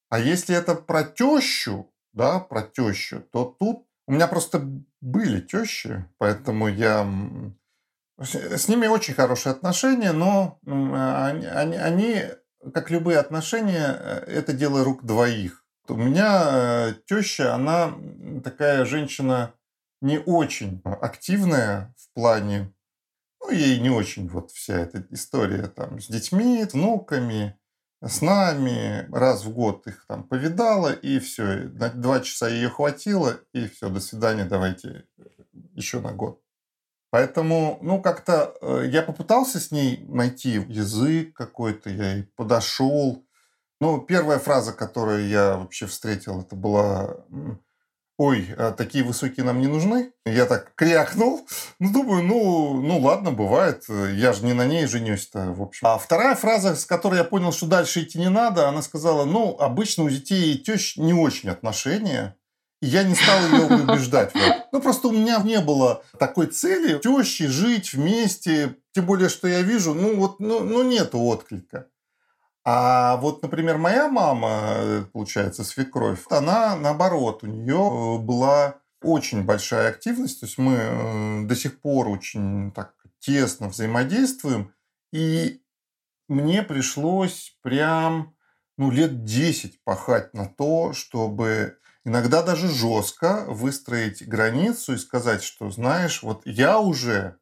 А 0.10 0.20
если 0.20 0.56
это 0.56 0.76
про 0.76 1.04
тещу, 1.04 1.92
да, 2.14 2.40
про 2.40 2.62
тещу, 2.62 3.22
то 3.32 3.56
тут 3.60 3.86
у 4.06 4.14
меня 4.14 4.28
просто 4.28 4.62
были 5.02 5.42
тещи, 5.42 6.06
поэтому 6.18 6.68
я 6.68 7.06
с 8.20 8.68
ними 8.68 8.88
очень 8.88 9.14
хорошие 9.14 9.52
отношения, 9.52 10.12
но 10.12 10.60
они, 10.66 11.46
они, 11.46 11.78
они 11.78 12.24
как 12.74 12.90
любые 12.90 13.20
отношения, 13.20 13.96
э, 14.00 14.20
это 14.28 14.54
дело 14.54 14.84
рук 14.84 15.06
двоих. 15.06 15.64
У 15.90 15.96
меня 15.96 16.90
э, 16.90 16.94
теща, 17.06 17.56
она 17.56 17.94
такая 18.44 18.86
женщина 18.86 19.54
не 20.02 20.20
очень 20.20 20.82
активная 20.84 21.94
в 21.98 22.14
плане, 22.14 22.74
ну, 23.42 23.52
ей 23.52 23.80
не 23.80 23.90
очень 23.90 24.28
вот 24.28 24.52
вся 24.52 24.78
эта 24.80 25.06
история 25.12 25.68
там 25.68 26.00
с 26.02 26.08
детьми, 26.08 26.64
с 26.64 26.74
внуками, 26.74 27.58
с 28.04 28.22
нами. 28.22 29.08
Раз 29.12 29.46
в 29.46 29.54
год 29.54 29.88
их 29.88 30.06
там 30.08 30.24
повидала, 30.24 30.92
и 30.92 31.20
все. 31.20 31.70
На 31.74 31.90
два 31.90 32.20
часа 32.20 32.48
ее 32.50 32.70
хватило, 32.70 33.40
и 33.54 33.68
все, 33.68 33.90
до 33.90 34.00
свидания, 34.00 34.46
давайте 34.46 35.06
еще 35.74 36.00
на 36.00 36.12
год. 36.12 36.42
Поэтому, 37.10 37.80
ну, 37.82 38.02
как-то 38.02 38.54
э, 38.62 38.88
я 38.92 39.02
попытался 39.02 39.60
с 39.60 39.72
ней 39.72 40.04
найти 40.10 40.64
язык 40.68 41.34
какой-то, 41.34 41.90
я 41.90 42.16
ей 42.16 42.24
подошел, 42.36 43.26
ну, 43.80 44.00
первая 44.02 44.40
фраза, 44.40 44.74
которую 44.74 45.28
я 45.28 45.58
вообще 45.58 45.86
встретил, 45.86 46.42
это 46.42 46.56
была 46.56 47.18
ой, 48.18 48.54
а 48.58 48.72
такие 48.72 49.04
высокие 49.04 49.46
нам 49.46 49.62
не 49.62 49.68
нужны. 49.68 50.12
Я 50.26 50.46
так 50.46 50.74
крякнул. 50.76 51.48
Ну, 51.80 51.94
думаю, 51.94 52.24
ну, 52.24 52.82
ну 52.82 53.00
ладно, 53.00 53.32
бывает. 53.32 53.84
Я 53.88 54.34
же 54.34 54.44
не 54.44 54.54
на 54.54 54.66
ней 54.66 54.88
женюсь-то, 54.88 55.54
в 55.54 55.62
общем. 55.62 55.86
А 55.88 56.00
вторая 56.00 56.36
фраза, 56.36 56.76
с 56.76 56.86
которой 56.86 57.18
я 57.18 57.24
понял, 57.24 57.52
что 57.52 57.68
дальше 57.68 58.02
идти 58.02 58.18
не 58.18 58.30
надо, 58.30 58.68
она 58.68 58.82
сказала, 58.82 59.26
ну, 59.26 59.56
обычно 59.60 60.04
у 60.04 60.10
детей 60.10 60.54
и 60.54 60.58
тещ 60.58 60.98
не 60.98 61.14
очень 61.14 61.50
отношения. 61.50 62.36
И 62.82 62.88
я 62.88 63.04
не 63.04 63.14
стал 63.14 63.40
ее 63.42 63.84
убеждать. 63.84 64.34
Ну, 64.72 64.82
просто 64.82 65.10
у 65.10 65.12
меня 65.12 65.40
не 65.44 65.60
было 65.60 66.04
такой 66.18 66.48
цели 66.48 66.98
тещи 66.98 67.46
жить 67.46 67.94
вместе. 67.94 68.76
Тем 68.94 69.06
более, 69.06 69.30
что 69.30 69.48
я 69.48 69.62
вижу, 69.62 69.94
ну, 69.94 70.16
вот, 70.16 70.40
ну, 70.40 70.62
ну 70.62 70.82
нету 70.82 71.20
отклика. 71.20 71.88
А 72.70 73.16
вот, 73.16 73.44
например, 73.44 73.78
моя 73.78 74.10
мама, 74.10 75.08
получается, 75.14 75.64
свекровь, 75.64 76.26
она 76.30 76.76
наоборот, 76.76 77.42
у 77.44 77.48
нее 77.48 77.78
э, 77.78 78.22
была 78.22 78.82
очень 79.02 79.46
большая 79.46 79.88
активность, 79.88 80.42
то 80.42 80.48
есть 80.48 80.58
мы 80.58 80.74
э, 80.74 81.46
до 81.46 81.56
сих 81.56 81.80
пор 81.80 82.10
очень 82.10 82.74
так 82.74 82.94
тесно 83.20 83.70
взаимодействуем, 83.70 84.74
и 85.14 85.62
мне 86.28 86.62
пришлось 86.62 87.58
прям 87.62 88.36
ну, 88.78 88.92
лет 88.92 89.24
10 89.24 89.82
пахать 89.86 90.34
на 90.34 90.48
то, 90.48 90.92
чтобы 90.92 91.78
иногда 92.04 92.44
даже 92.44 92.68
жестко 92.68 93.46
выстроить 93.48 94.28
границу 94.28 94.96
и 94.96 94.98
сказать, 94.98 95.42
что, 95.42 95.72
знаешь, 95.72 96.22
вот 96.22 96.42
я 96.44 96.80
уже, 96.80 97.38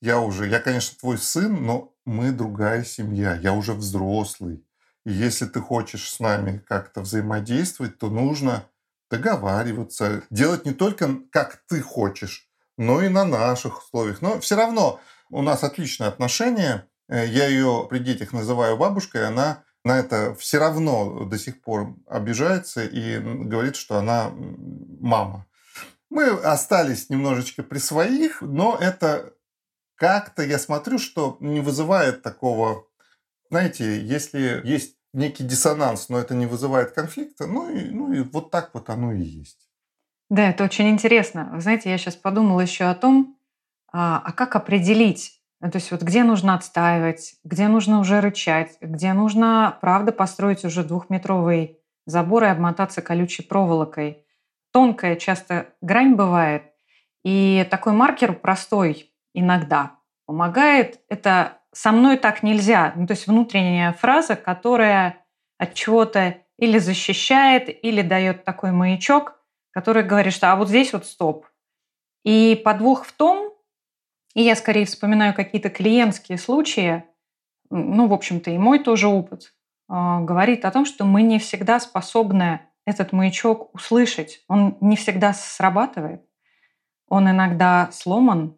я 0.00 0.20
уже, 0.20 0.46
я, 0.46 0.60
конечно, 0.60 0.96
твой 1.00 1.18
сын, 1.18 1.66
но 1.66 1.91
мы 2.04 2.32
другая 2.32 2.84
семья, 2.84 3.34
я 3.36 3.52
уже 3.52 3.72
взрослый. 3.74 4.64
И 5.04 5.12
если 5.12 5.46
ты 5.46 5.60
хочешь 5.60 6.10
с 6.10 6.20
нами 6.20 6.62
как-то 6.68 7.00
взаимодействовать, 7.00 7.98
то 7.98 8.08
нужно 8.08 8.68
договариваться, 9.10 10.22
делать 10.30 10.64
не 10.64 10.72
только 10.72 11.18
как 11.30 11.62
ты 11.68 11.80
хочешь, 11.80 12.48
но 12.78 13.02
и 13.02 13.08
на 13.08 13.24
наших 13.24 13.84
условиях. 13.84 14.22
Но 14.22 14.40
все 14.40 14.56
равно 14.56 15.00
у 15.30 15.42
нас 15.42 15.64
отличные 15.64 16.08
отношения. 16.08 16.88
Э, 17.08 17.26
я 17.26 17.46
ее 17.46 17.86
при 17.90 17.98
детях 17.98 18.32
называю 18.32 18.76
бабушкой, 18.76 19.26
она 19.26 19.64
на 19.84 19.98
это 19.98 20.34
все 20.36 20.58
равно 20.58 21.24
до 21.24 21.38
сих 21.38 21.60
пор 21.60 21.96
обижается 22.06 22.84
и 22.84 23.18
говорит, 23.18 23.76
что 23.76 23.98
она 23.98 24.30
мама. 25.00 25.46
Мы 26.08 26.28
остались 26.28 27.10
немножечко 27.10 27.62
при 27.62 27.78
своих, 27.78 28.42
но 28.42 28.76
это 28.80 29.32
как-то 30.02 30.42
я 30.42 30.58
смотрю, 30.58 30.98
что 30.98 31.36
не 31.38 31.60
вызывает 31.60 32.22
такого, 32.22 32.86
знаете, 33.50 34.04
если 34.04 34.60
есть 34.64 34.96
некий 35.12 35.44
диссонанс, 35.44 36.08
но 36.08 36.18
это 36.18 36.34
не 36.34 36.46
вызывает 36.46 36.90
конфликта, 36.90 37.46
ну 37.46 37.70
и, 37.70 37.84
ну 37.84 38.12
и 38.12 38.22
вот 38.22 38.50
так 38.50 38.70
вот 38.74 38.90
оно 38.90 39.12
и 39.12 39.22
есть. 39.22 39.70
Да, 40.28 40.50
это 40.50 40.64
очень 40.64 40.88
интересно. 40.88 41.50
Вы 41.52 41.60
знаете, 41.60 41.88
я 41.88 41.98
сейчас 41.98 42.16
подумала 42.16 42.60
еще 42.60 42.86
о 42.86 42.96
том, 42.96 43.38
а, 43.92 44.20
а 44.24 44.32
как 44.32 44.56
определить, 44.56 45.40
ну, 45.60 45.70
то 45.70 45.76
есть 45.76 45.92
вот 45.92 46.02
где 46.02 46.24
нужно 46.24 46.56
отстаивать, 46.56 47.36
где 47.44 47.68
нужно 47.68 48.00
уже 48.00 48.20
рычать, 48.20 48.78
где 48.80 49.12
нужно, 49.12 49.78
правда, 49.80 50.10
построить 50.10 50.64
уже 50.64 50.82
двухметровый 50.82 51.78
забор 52.06 52.42
и 52.42 52.48
обмотаться 52.48 53.02
колючей 53.02 53.44
проволокой. 53.44 54.26
Тонкая 54.72 55.14
часто 55.14 55.68
грань 55.80 56.16
бывает. 56.16 56.64
И 57.22 57.64
такой 57.70 57.92
маркер 57.92 58.32
простой 58.32 59.11
иногда 59.34 59.98
помогает. 60.26 61.00
Это 61.08 61.58
«со 61.72 61.92
мной 61.92 62.16
так 62.16 62.42
нельзя». 62.42 62.92
Ну, 62.96 63.06
то 63.06 63.12
есть 63.12 63.26
внутренняя 63.26 63.92
фраза, 63.92 64.36
которая 64.36 65.24
от 65.58 65.74
чего-то 65.74 66.36
или 66.58 66.78
защищает, 66.78 67.68
или 67.84 68.02
дает 68.02 68.44
такой 68.44 68.72
маячок, 68.72 69.40
который 69.72 70.02
говорит, 70.02 70.32
что 70.32 70.52
«а 70.52 70.56
вот 70.56 70.68
здесь 70.68 70.92
вот 70.92 71.06
стоп». 71.06 71.46
И 72.24 72.60
подвох 72.64 73.04
в 73.04 73.12
том, 73.12 73.52
И 74.34 74.42
я 74.42 74.56
скорее 74.56 74.86
вспоминаю 74.86 75.34
какие-то 75.34 75.68
клиентские 75.68 76.38
случаи, 76.38 77.04
ну, 77.70 78.06
в 78.06 78.12
общем-то, 78.12 78.50
и 78.50 78.58
мой 78.58 78.78
тоже 78.78 79.08
опыт, 79.08 79.54
а, 79.88 80.20
говорит 80.20 80.64
о 80.64 80.70
том, 80.70 80.84
что 80.86 81.04
мы 81.04 81.22
не 81.22 81.38
всегда 81.38 81.80
способны 81.80 82.60
этот 82.86 83.12
маячок 83.12 83.74
услышать. 83.74 84.40
Он 84.48 84.76
не 84.80 84.96
всегда 84.96 85.32
срабатывает. 85.32 86.22
Он 87.08 87.30
иногда 87.30 87.90
сломан. 87.92 88.56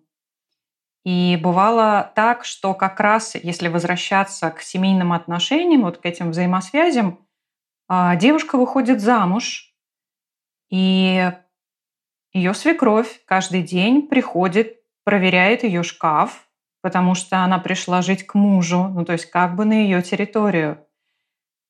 И 1.05 1.39
бывало 1.43 2.13
так, 2.15 2.45
что 2.45 2.73
как 2.73 2.99
раз, 2.99 3.35
если 3.35 3.69
возвращаться 3.69 4.51
к 4.51 4.63
семейным 4.63 5.13
отношениям, 5.13 5.83
вот 5.83 5.99
к 5.99 6.07
этим 6.07 6.31
взаимосвязям, 6.31 7.27
а, 7.89 8.17
девушка 8.17 8.57
выходит 8.57 9.01
замуж, 9.01 9.75
и 10.71 11.31
ее 12.33 12.55
свекровь 12.55 13.23
каждый 13.27 13.63
день 13.63 14.09
приходит, 14.09 14.81
проверяет 15.05 15.63
ее 15.63 15.83
шкаф, 15.83 16.49
потому 16.81 17.15
что 17.15 17.39
она 17.39 17.59
пришла 17.59 18.01
жить 18.01 18.27
к 18.27 18.35
мужу, 18.35 18.89
ну 18.89 19.05
то 19.05 19.13
есть 19.13 19.27
как 19.27 19.55
бы 19.57 19.67
на 19.67 19.75
ее 19.75 20.03
территорию. 20.03 20.87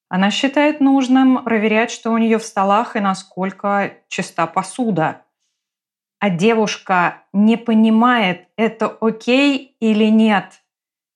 Она 0.09 0.31
считает 0.31 0.81
нужным 0.81 1.43
проверять, 1.43 1.91
что 1.91 2.13
у 2.13 2.19
нее 2.19 2.39
в 2.39 2.45
столах 2.45 2.95
и 2.95 3.01
насколько 3.01 3.95
чиста 4.09 4.47
посуда. 4.47 5.24
А 6.25 6.31
девушка 6.31 7.25
не 7.35 7.59
понимает, 7.59 8.49
это 8.57 8.87
окей 8.87 9.77
или 9.79 10.07
нет. 10.07 10.63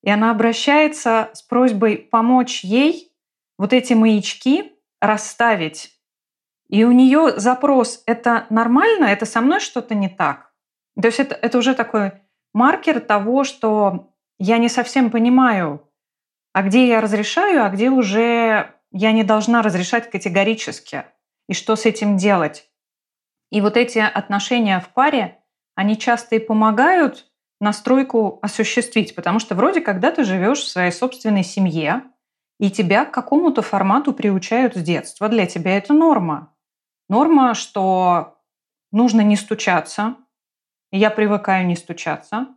И 0.03 0.11
она 0.11 0.31
обращается 0.31 1.31
с 1.33 1.40
просьбой 1.40 1.97
помочь 1.97 2.62
ей 2.62 3.11
вот 3.57 3.73
эти 3.73 3.94
маячки 3.94 4.75
расставить. 5.01 5.99
И 6.68 6.85
у 6.85 6.92
нее 6.92 7.40
запрос 7.40 8.03
«это 8.05 8.44
нормально? 8.51 9.07
Это 9.07 9.25
со 9.25 9.40
мной 9.40 9.61
что-то 9.61 9.94
не 9.94 10.11
так?» 10.11 10.53
То 11.01 11.07
есть 11.07 11.21
это, 11.21 11.35
это 11.37 11.57
уже 11.57 11.75
такой 11.75 12.12
маркер 12.53 13.01
того, 13.01 13.44
что 13.44 14.12
я 14.38 14.59
не 14.59 14.68
совсем 14.68 15.11
понимаю, 15.11 15.88
а 16.53 16.61
где 16.61 16.87
я 16.87 17.01
разрешаю, 17.01 17.64
а 17.64 17.71
где 17.71 17.88
уже 17.88 18.75
я 18.92 19.12
не 19.12 19.25
должна 19.25 19.62
разрешать 19.62 20.11
категорически. 20.11 21.07
И 21.49 21.55
что 21.55 21.77
с 21.77 21.87
этим 21.87 22.18
делать? 22.18 22.67
И 23.50 23.61
вот 23.61 23.76
эти 23.76 23.98
отношения 23.98 24.80
в 24.80 24.88
паре, 24.88 25.38
они 25.74 25.96
часто 25.96 26.37
и 26.37 26.38
помогают 26.38 27.26
настройку 27.61 28.38
осуществить, 28.42 29.14
потому 29.14 29.38
что 29.38 29.54
вроде 29.54 29.80
когда 29.80 30.11
ты 30.11 30.24
живешь 30.24 30.61
в 30.61 30.68
своей 30.68 30.92
собственной 30.92 31.44
семье, 31.44 32.02
и 32.58 32.70
тебя 32.70 33.04
к 33.04 33.12
какому-то 33.12 33.62
формату 33.62 34.12
приучают 34.12 34.74
с 34.74 34.82
детства. 34.82 35.28
Для 35.28 35.46
тебя 35.46 35.76
это 35.76 35.94
норма. 35.94 36.52
Норма, 37.08 37.54
что 37.54 38.38
нужно 38.90 39.20
не 39.20 39.37
стучаться. 39.37 40.16
Я 40.90 41.11
привыкаю 41.11 41.66
не 41.66 41.76
стучаться. 41.76 42.48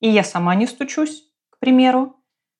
И 0.00 0.08
я 0.08 0.22
сама 0.22 0.54
не 0.54 0.66
стучусь, 0.66 1.24
к 1.50 1.58
примеру. 1.58 2.16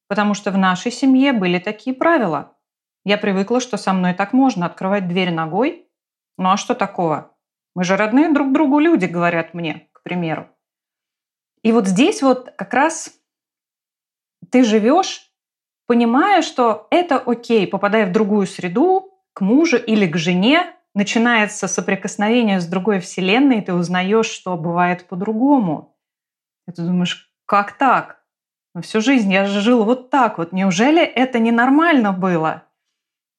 Потому 0.08 0.34
что 0.34 0.50
в 0.50 0.58
нашей 0.58 0.90
семье 0.90 1.32
были 1.32 1.58
такие 1.58 1.94
правила. 1.94 2.56
Я 3.04 3.16
привыкла, 3.16 3.60
что 3.60 3.76
со 3.76 3.92
мной 3.92 4.14
так 4.14 4.32
можно 4.32 4.66
открывать 4.66 5.06
дверь 5.06 5.32
ногой. 5.32 5.88
Ну 6.36 6.50
а 6.50 6.56
что 6.56 6.74
такого? 6.74 7.36
Мы 7.78 7.84
же 7.84 7.96
родные 7.96 8.32
друг 8.32 8.52
другу 8.52 8.80
люди, 8.80 9.04
говорят 9.04 9.54
мне, 9.54 9.88
к 9.92 10.02
примеру. 10.02 10.48
И 11.62 11.70
вот 11.70 11.86
здесь 11.86 12.22
вот 12.22 12.50
как 12.56 12.74
раз 12.74 13.14
ты 14.50 14.64
живешь 14.64 15.30
понимая, 15.86 16.42
что 16.42 16.88
это 16.90 17.18
окей, 17.18 17.68
попадая 17.68 18.06
в 18.06 18.12
другую 18.12 18.48
среду, 18.48 19.14
к 19.32 19.42
мужу 19.42 19.76
или 19.76 20.08
к 20.08 20.16
жене, 20.16 20.74
начинается 20.92 21.68
соприкосновение 21.68 22.60
с 22.60 22.66
другой 22.66 22.98
вселенной, 22.98 23.58
и 23.58 23.62
ты 23.62 23.72
узнаешь, 23.72 24.26
что 24.26 24.56
бывает 24.56 25.06
по-другому. 25.06 25.96
И 26.66 26.72
ты 26.72 26.82
думаешь, 26.82 27.32
как 27.46 27.78
так? 27.78 28.24
Но 28.74 28.82
всю 28.82 29.00
жизнь 29.00 29.32
я 29.32 29.46
же 29.46 29.60
жил 29.60 29.84
вот 29.84 30.10
так 30.10 30.38
вот. 30.38 30.50
Неужели 30.50 31.04
это 31.04 31.38
ненормально 31.38 32.12
было? 32.12 32.64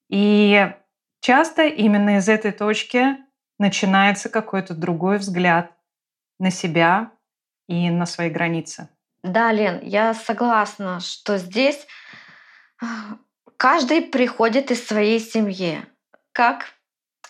И 0.09 0.71
часто 1.19 1.65
именно 1.67 2.15
из 2.15 2.29
этой 2.29 2.53
точки 2.53 3.17
начинается 3.59 4.29
какой-то 4.29 4.73
другой 4.73 5.17
взгляд 5.19 5.71
на 6.39 6.49
себя 6.49 7.11
и 7.67 7.91
на 7.91 8.05
свои 8.07 8.29
границы. 8.29 8.89
Да, 9.21 9.51
Лен, 9.51 9.79
я 9.83 10.13
согласна, 10.13 10.99
что 11.01 11.37
здесь 11.37 11.85
Каждый 13.57 14.01
приходит 14.03 14.71
из 14.71 14.87
своей 14.87 15.19
семьи. 15.19 15.85
Как, 16.31 16.67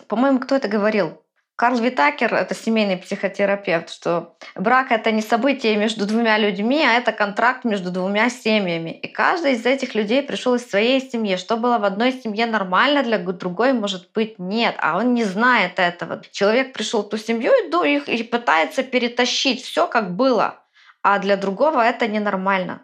по-моему, 0.07 0.39
кто 0.39 0.55
это 0.55 0.67
говорил? 0.67 1.23
Карл 1.59 1.77
Витакер, 1.79 2.33
это 2.33 2.55
семейный 2.55 2.95
психотерапевт, 2.95 3.89
что 3.89 4.37
брак 4.55 4.93
это 4.93 5.11
не 5.11 5.21
событие 5.21 5.75
между 5.75 6.05
двумя 6.05 6.37
людьми, 6.37 6.81
а 6.81 6.93
это 6.93 7.11
контракт 7.11 7.65
между 7.65 7.91
двумя 7.91 8.29
семьями. 8.29 8.91
И 8.91 9.09
каждый 9.09 9.55
из 9.55 9.65
этих 9.65 9.93
людей 9.93 10.23
пришел 10.23 10.55
из 10.55 10.65
своей 10.65 11.01
семьи. 11.01 11.35
Что 11.35 11.57
было 11.57 11.77
в 11.77 11.83
одной 11.83 12.13
семье 12.13 12.45
нормально, 12.45 13.03
для 13.03 13.17
другой 13.19 13.73
может 13.73 14.09
быть 14.13 14.39
нет. 14.39 14.75
А 14.77 14.95
он 14.97 15.13
не 15.13 15.25
знает 15.25 15.79
этого. 15.79 16.21
Человек 16.31 16.71
пришел 16.71 17.03
в 17.03 17.09
ту 17.09 17.17
семью 17.17 17.51
и, 17.51 17.97
и 17.97 18.23
пытается 18.23 18.81
перетащить 18.81 19.61
все, 19.61 19.85
как 19.85 20.15
было. 20.15 20.63
А 21.01 21.19
для 21.19 21.35
другого 21.35 21.81
это 21.81 22.07
ненормально. 22.07 22.83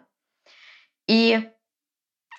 И 1.06 1.40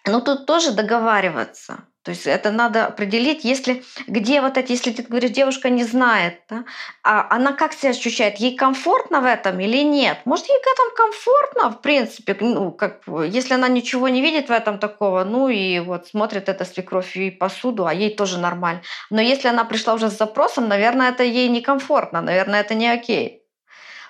но 0.05 0.21
тут 0.21 0.45
тоже 0.45 0.71
договариваться. 0.71 1.86
То 2.07 2.11
есть 2.11 2.25
это 2.25 2.51
надо 2.51 2.85
определить, 2.85 3.43
если 3.43 3.83
где 4.07 4.39
вот 4.39 4.57
эти, 4.57 4.71
если 4.71 4.93
ты 4.93 5.03
говоришь, 5.03 5.31
девушка 5.31 5.69
не 5.69 5.83
знает, 5.83 6.39
да, 6.49 6.63
а 7.03 7.27
она 7.35 7.51
как 7.51 7.73
себя 7.73 7.89
ощущает, 7.89 8.37
ей 8.37 8.55
комфортно 8.55 9.19
в 9.19 9.25
этом 9.25 9.59
или 9.59 9.83
нет? 9.83 10.19
Может, 10.23 10.47
ей 10.47 10.57
в 10.57 10.73
этом 10.73 10.95
комфортно, 10.95 11.69
в 11.69 11.81
принципе, 11.81 12.37
ну, 12.39 12.71
как, 12.71 13.01
если 13.27 13.55
она 13.55 13.67
ничего 13.67 14.07
не 14.07 14.21
видит 14.21 14.47
в 14.47 14.53
этом 14.53 14.79
такого, 14.79 15.25
ну 15.25 15.49
и 15.49 15.79
вот 15.79 16.07
смотрит 16.07 16.47
это 16.47 16.63
свекровь 16.63 17.17
и 17.17 17.29
посуду, 17.29 17.85
а 17.85 17.93
ей 17.93 18.15
тоже 18.15 18.37
нормально. 18.39 18.81
Но 19.09 19.19
если 19.19 19.49
она 19.49 19.65
пришла 19.65 19.93
уже 19.93 20.09
с 20.09 20.17
запросом, 20.17 20.69
наверное, 20.69 21.09
это 21.09 21.23
ей 21.23 21.49
некомфортно, 21.49 22.21
наверное, 22.21 22.61
это 22.61 22.73
не 22.73 22.87
окей. 22.87 23.43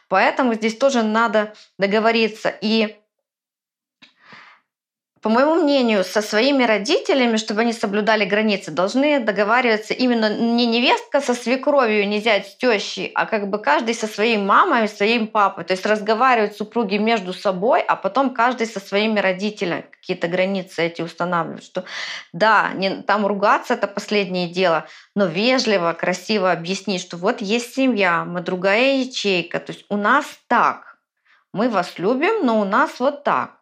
Поэтому 0.08 0.54
здесь 0.54 0.78
тоже 0.78 1.02
надо 1.02 1.56
договориться. 1.80 2.54
И 2.62 2.96
по 5.22 5.30
моему 5.30 5.56
мнению, 5.56 6.04
со 6.04 6.22
своими 6.22 6.64
родителями, 6.64 7.38
чтобы 7.38 7.62
они 7.62 7.74
соблюдали 7.74 8.26
границы, 8.26 8.72
должны 8.72 9.20
договариваться 9.20 9.94
именно 9.94 10.36
не 10.36 10.66
невестка 10.66 11.22
со 11.22 11.34
свекровью, 11.34 12.08
не 12.08 12.20
зять 12.20 12.48
с 12.48 12.56
тещей, 12.56 13.12
а 13.16 13.26
как 13.26 13.50
бы 13.50 13.60
каждый 13.60 13.96
со 13.96 14.08
своей 14.08 14.38
мамой 14.38 14.88
своим 14.88 15.28
папой. 15.28 15.64
То 15.64 15.74
есть 15.74 15.86
разговаривают 15.86 16.56
супруги 16.56 16.98
между 16.98 17.34
собой, 17.34 17.82
а 17.82 17.96
потом 17.96 18.34
каждый 18.34 18.68
со 18.68 18.80
своими 18.80 19.20
родителями 19.20 19.86
какие-то 19.92 20.28
границы 20.28 20.84
эти 20.84 21.02
устанавливают. 21.02 21.64
Что 21.64 21.84
да, 22.34 22.72
не, 22.74 23.02
там 23.02 23.26
ругаться 23.26 23.74
это 23.74 23.88
последнее 23.88 24.48
дело, 24.48 24.86
но 25.16 25.26
вежливо, 25.26 25.94
красиво 25.94 26.52
объяснить, 26.52 27.02
что 27.02 27.18
вот 27.18 27.42
есть 27.42 27.76
семья, 27.76 28.24
мы 28.24 28.42
другая 28.42 28.98
ячейка, 28.98 29.60
то 29.60 29.74
есть 29.74 29.86
у 29.90 29.98
нас 29.98 30.26
так, 30.48 30.98
мы 31.54 31.70
вас 31.70 31.98
любим, 31.98 32.46
но 32.46 32.62
у 32.62 32.66
нас 32.66 33.00
вот 33.00 33.24
так. 33.24 33.57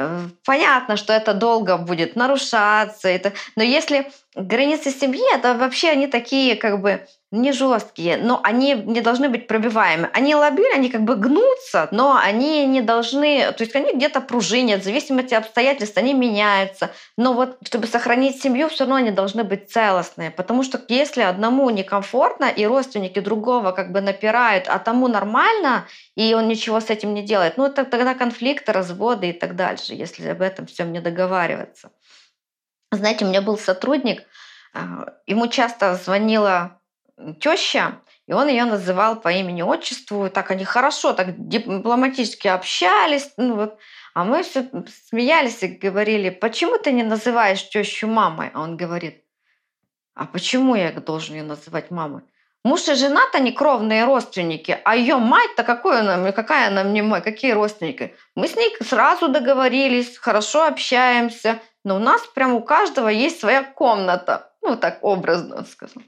Э, 0.00 0.28
понятно, 0.44 0.96
что 0.96 1.12
это 1.12 1.34
долго 1.34 1.76
будет 1.76 2.16
нарушаться, 2.16 3.08
это... 3.08 3.32
но 3.56 3.62
если 3.62 4.10
границы 4.34 4.90
семьи, 4.90 5.22
это 5.34 5.54
вообще 5.54 5.90
они 5.90 6.06
такие 6.06 6.56
как 6.56 6.80
бы 6.80 7.06
не 7.32 7.52
жесткие, 7.52 8.16
но 8.16 8.40
они 8.42 8.74
не 8.74 9.00
должны 9.00 9.28
быть 9.28 9.46
пробиваемы. 9.46 10.10
Они 10.12 10.34
лобили, 10.34 10.74
они 10.74 10.90
как 10.90 11.02
бы 11.02 11.14
гнутся, 11.14 11.88
но 11.92 12.16
они 12.16 12.66
не 12.66 12.80
должны, 12.80 13.52
то 13.52 13.62
есть 13.62 13.76
они 13.76 13.92
где-то 13.92 14.20
пружинят, 14.20 14.80
в 14.80 14.84
зависимости 14.84 15.34
от 15.34 15.44
обстоятельств 15.44 15.96
они 15.96 16.12
меняются. 16.12 16.90
Но 17.16 17.34
вот 17.34 17.58
чтобы 17.64 17.86
сохранить 17.86 18.42
семью, 18.42 18.68
все 18.68 18.80
равно 18.80 18.96
они 18.96 19.12
должны 19.12 19.44
быть 19.44 19.70
целостные, 19.70 20.32
потому 20.32 20.64
что 20.64 20.80
если 20.88 21.22
одному 21.22 21.70
некомфортно 21.70 22.46
и 22.46 22.66
родственники 22.66 23.20
другого 23.20 23.70
как 23.70 23.92
бы 23.92 24.00
напирают, 24.00 24.66
а 24.66 24.80
тому 24.80 25.06
нормально, 25.06 25.86
и 26.16 26.34
он 26.34 26.48
ничего 26.48 26.80
с 26.80 26.90
этим 26.90 27.14
не 27.14 27.22
делает, 27.22 27.56
ну 27.56 27.66
это 27.66 27.84
тогда 27.84 28.14
конфликты, 28.14 28.72
разводы 28.72 29.30
и 29.30 29.32
так 29.32 29.54
дальше, 29.54 29.94
если 29.94 30.28
об 30.28 30.42
этом 30.42 30.66
всем 30.66 30.90
не 30.90 31.00
договариваться. 31.00 31.92
Знаете, 32.90 33.24
у 33.24 33.28
меня 33.28 33.40
был 33.40 33.56
сотрудник, 33.56 34.24
а, 34.74 35.14
ему 35.26 35.46
часто 35.46 35.94
звонила 35.94 36.79
теща, 37.40 38.00
и 38.26 38.32
он 38.32 38.48
ее 38.48 38.64
называл 38.64 39.16
по 39.16 39.28
имени-отчеству. 39.32 40.30
Так 40.30 40.50
они 40.50 40.64
хорошо, 40.64 41.12
так 41.12 41.48
дипломатически 41.48 42.48
общались. 42.48 43.32
Ну, 43.36 43.56
вот. 43.56 43.78
А 44.14 44.24
мы 44.24 44.42
все 44.42 44.68
смеялись 45.08 45.62
и 45.62 45.68
говорили, 45.68 46.30
почему 46.30 46.78
ты 46.78 46.92
не 46.92 47.02
называешь 47.02 47.68
тещу 47.68 48.06
мамой? 48.06 48.50
А 48.54 48.62
он 48.62 48.76
говорит, 48.76 49.24
а 50.14 50.26
почему 50.26 50.74
я 50.74 50.92
должен 50.92 51.36
ее 51.36 51.42
называть 51.42 51.90
мамой? 51.90 52.22
Муж 52.62 52.88
и 52.88 52.94
жена-то 52.94 53.38
не 53.40 53.52
кровные 53.52 54.04
родственники, 54.04 54.78
а 54.84 54.94
ее 54.94 55.16
мать-то 55.16 55.62
какой 55.62 56.00
она, 56.00 56.30
какая 56.32 56.68
она 56.68 56.84
мне 56.84 57.02
мать, 57.02 57.24
какие 57.24 57.52
родственники? 57.52 58.14
Мы 58.34 58.48
с 58.48 58.54
ней 58.54 58.76
сразу 58.82 59.28
договорились, 59.28 60.18
хорошо 60.18 60.66
общаемся, 60.66 61.58
но 61.84 61.96
у 61.96 61.98
нас 61.98 62.20
прям 62.34 62.52
у 62.52 62.62
каждого 62.62 63.08
есть 63.08 63.40
своя 63.40 63.62
комната. 63.62 64.52
Ну, 64.60 64.76
так 64.76 64.98
образно 65.02 65.64
сказал. 65.64 66.02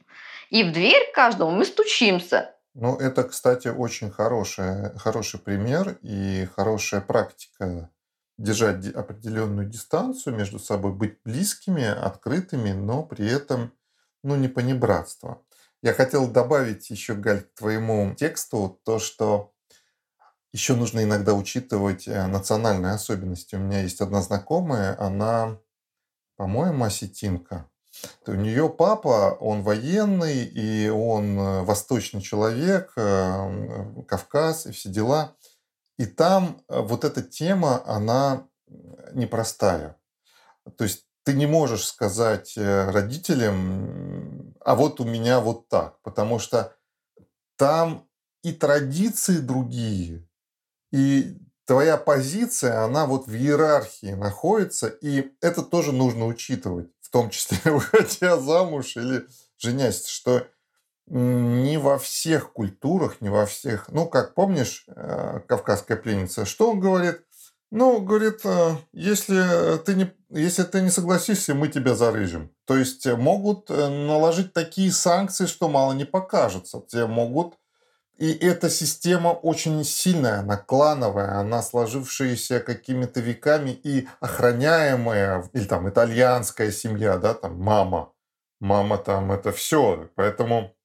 И 0.52 0.64
в 0.64 0.72
дверь 0.72 1.10
каждому 1.14 1.50
мы 1.50 1.64
стучимся. 1.64 2.54
Ну, 2.74 2.96
это, 2.96 3.24
кстати, 3.24 3.68
очень 3.68 4.10
хороший, 4.10 4.94
хороший 4.98 5.40
пример 5.40 5.96
и 6.02 6.46
хорошая 6.54 7.00
практика 7.00 7.90
держать 8.36 8.86
определенную 8.88 9.66
дистанцию 9.66 10.36
между 10.36 10.58
собой, 10.58 10.92
быть 10.92 11.18
близкими, 11.24 11.84
открытыми, 11.84 12.72
но 12.72 13.02
при 13.02 13.26
этом 13.26 13.72
ну, 14.22 14.36
не 14.36 14.48
понебратство. 14.48 15.42
Я 15.80 15.94
хотел 15.94 16.28
добавить 16.28 16.90
еще, 16.90 17.14
Галь, 17.14 17.40
к 17.40 17.54
твоему 17.54 18.14
тексту 18.14 18.78
то, 18.84 18.98
что 18.98 19.54
еще 20.52 20.74
нужно 20.76 21.02
иногда 21.02 21.32
учитывать 21.32 22.06
э, 22.06 22.26
национальные 22.26 22.92
особенности. 22.92 23.54
У 23.54 23.58
меня 23.58 23.80
есть 23.80 24.02
одна 24.02 24.20
знакомая, 24.20 25.00
она, 25.00 25.58
по-моему, 26.36 26.84
осетинка. 26.84 27.70
У 28.26 28.32
нее 28.32 28.68
папа, 28.68 29.36
он 29.40 29.62
военный, 29.62 30.44
и 30.44 30.88
он 30.88 31.38
э, 31.38 31.62
восточный 31.62 32.20
человек, 32.20 32.92
э, 32.96 34.02
Кавказ 34.08 34.66
и 34.66 34.72
все 34.72 34.88
дела. 34.88 35.36
И 35.98 36.06
там 36.06 36.62
вот 36.68 37.04
эта 37.04 37.22
тема, 37.22 37.82
она 37.86 38.48
непростая. 39.12 39.96
То 40.76 40.84
есть 40.84 41.06
ты 41.22 41.34
не 41.34 41.46
можешь 41.46 41.86
сказать 41.86 42.54
родителям, 42.56 44.54
а 44.64 44.74
вот 44.74 45.00
у 45.00 45.04
меня 45.04 45.40
вот 45.40 45.68
так, 45.68 46.00
потому 46.02 46.38
что 46.38 46.74
там 47.56 48.08
и 48.42 48.52
традиции 48.52 49.38
другие, 49.38 50.26
и 50.90 51.38
твоя 51.64 51.96
позиция, 51.96 52.84
она 52.84 53.06
вот 53.06 53.26
в 53.26 53.34
иерархии 53.34 54.14
находится, 54.14 54.88
и 54.88 55.32
это 55.40 55.62
тоже 55.62 55.92
нужно 55.92 56.26
учитывать, 56.26 56.90
том 57.12 57.30
числе 57.30 57.58
выходя 57.64 58.38
замуж 58.38 58.96
или 58.96 59.26
женясь, 59.58 60.06
что 60.06 60.46
не 61.06 61.78
во 61.78 61.98
всех 61.98 62.52
культурах, 62.52 63.20
не 63.20 63.28
во 63.28 63.44
всех... 63.44 63.88
Ну, 63.88 64.06
как 64.06 64.34
помнишь, 64.34 64.84
э, 64.88 65.40
кавказская 65.46 65.96
пленница, 65.96 66.46
что 66.46 66.70
он 66.70 66.80
говорит? 66.80 67.20
Ну, 67.70 68.00
говорит, 68.00 68.40
э, 68.44 68.76
если 68.92 69.78
ты 69.78 69.94
не, 69.94 70.12
если 70.30 70.62
ты 70.62 70.80
не 70.80 70.90
согласишься, 70.90 71.54
мы 71.54 71.68
тебя 71.68 71.94
зарыжем. 71.94 72.50
То 72.66 72.76
есть 72.76 73.04
могут 73.06 73.68
э, 73.70 73.88
наложить 73.88 74.52
такие 74.52 74.92
санкции, 74.92 75.46
что 75.46 75.68
мало 75.68 75.92
не 75.92 76.04
покажется. 76.04 76.82
Тебе 76.88 77.06
могут 77.06 77.56
и 78.18 78.32
эта 78.32 78.70
система 78.70 79.28
очень 79.28 79.82
сильная, 79.84 80.40
она 80.40 80.56
клановая, 80.56 81.38
она 81.38 81.62
сложившаяся 81.62 82.60
какими-то 82.60 83.20
веками 83.20 83.70
и 83.70 84.06
охраняемая, 84.20 85.48
или 85.52 85.64
там 85.64 85.88
итальянская 85.88 86.70
семья, 86.70 87.16
да, 87.16 87.34
там 87.34 87.58
мама. 87.60 88.12
Мама 88.60 88.98
там 88.98 89.32
это 89.32 89.50
все. 89.50 90.08
Поэтому 90.14 90.76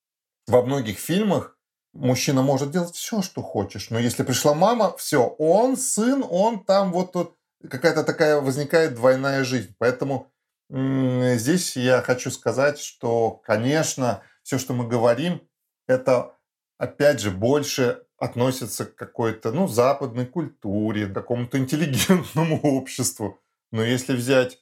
во 0.47 0.63
многих 0.63 0.97
фильмах 0.97 1.57
мужчина 1.93 2.41
может 2.41 2.71
делать 2.71 2.95
все, 2.95 3.21
что 3.21 3.43
хочешь. 3.43 3.89
Но 3.91 3.99
если 3.99 4.23
пришла 4.23 4.53
мама, 4.53 4.95
все, 4.97 5.27
он 5.37 5.77
сын, 5.77 6.25
он 6.27 6.63
там 6.63 6.91
вот 6.91 7.11
тут 7.11 7.35
какая-то 7.69 8.03
такая 8.03 8.39
возникает 8.41 8.95
двойная 8.95 9.43
жизнь. 9.43 9.75
Поэтому 9.77 10.31
здесь 10.69 11.77
я 11.77 12.01
хочу 12.01 12.31
сказать, 12.31 12.79
что, 12.79 13.31
конечно, 13.45 14.23
все, 14.43 14.57
что 14.57 14.73
мы 14.73 14.87
говорим, 14.87 15.47
это 15.87 16.36
опять 16.77 17.19
же, 17.19 17.31
больше 17.31 18.03
относятся 18.17 18.85
к 18.85 18.95
какой-то, 18.95 19.51
ну, 19.51 19.67
западной 19.67 20.25
культуре, 20.25 21.07
какому-то 21.07 21.57
интеллигентному 21.57 22.59
обществу. 22.63 23.39
Но 23.71 23.83
если 23.83 24.13
взять 24.13 24.59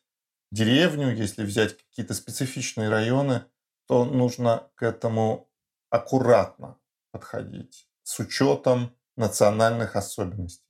деревню, 0.51 1.15
если 1.15 1.43
взять 1.43 1.78
какие-то 1.78 2.13
специфичные 2.13 2.89
районы, 2.89 3.43
то 3.88 4.06
нужно 4.06 4.69
к 4.75 4.84
этому 4.84 5.49
аккуратно 5.89 6.78
подходить 7.12 7.88
с 8.04 8.19
учетом 8.19 8.95
национальных 9.15 9.95
особенностей. 9.95 10.63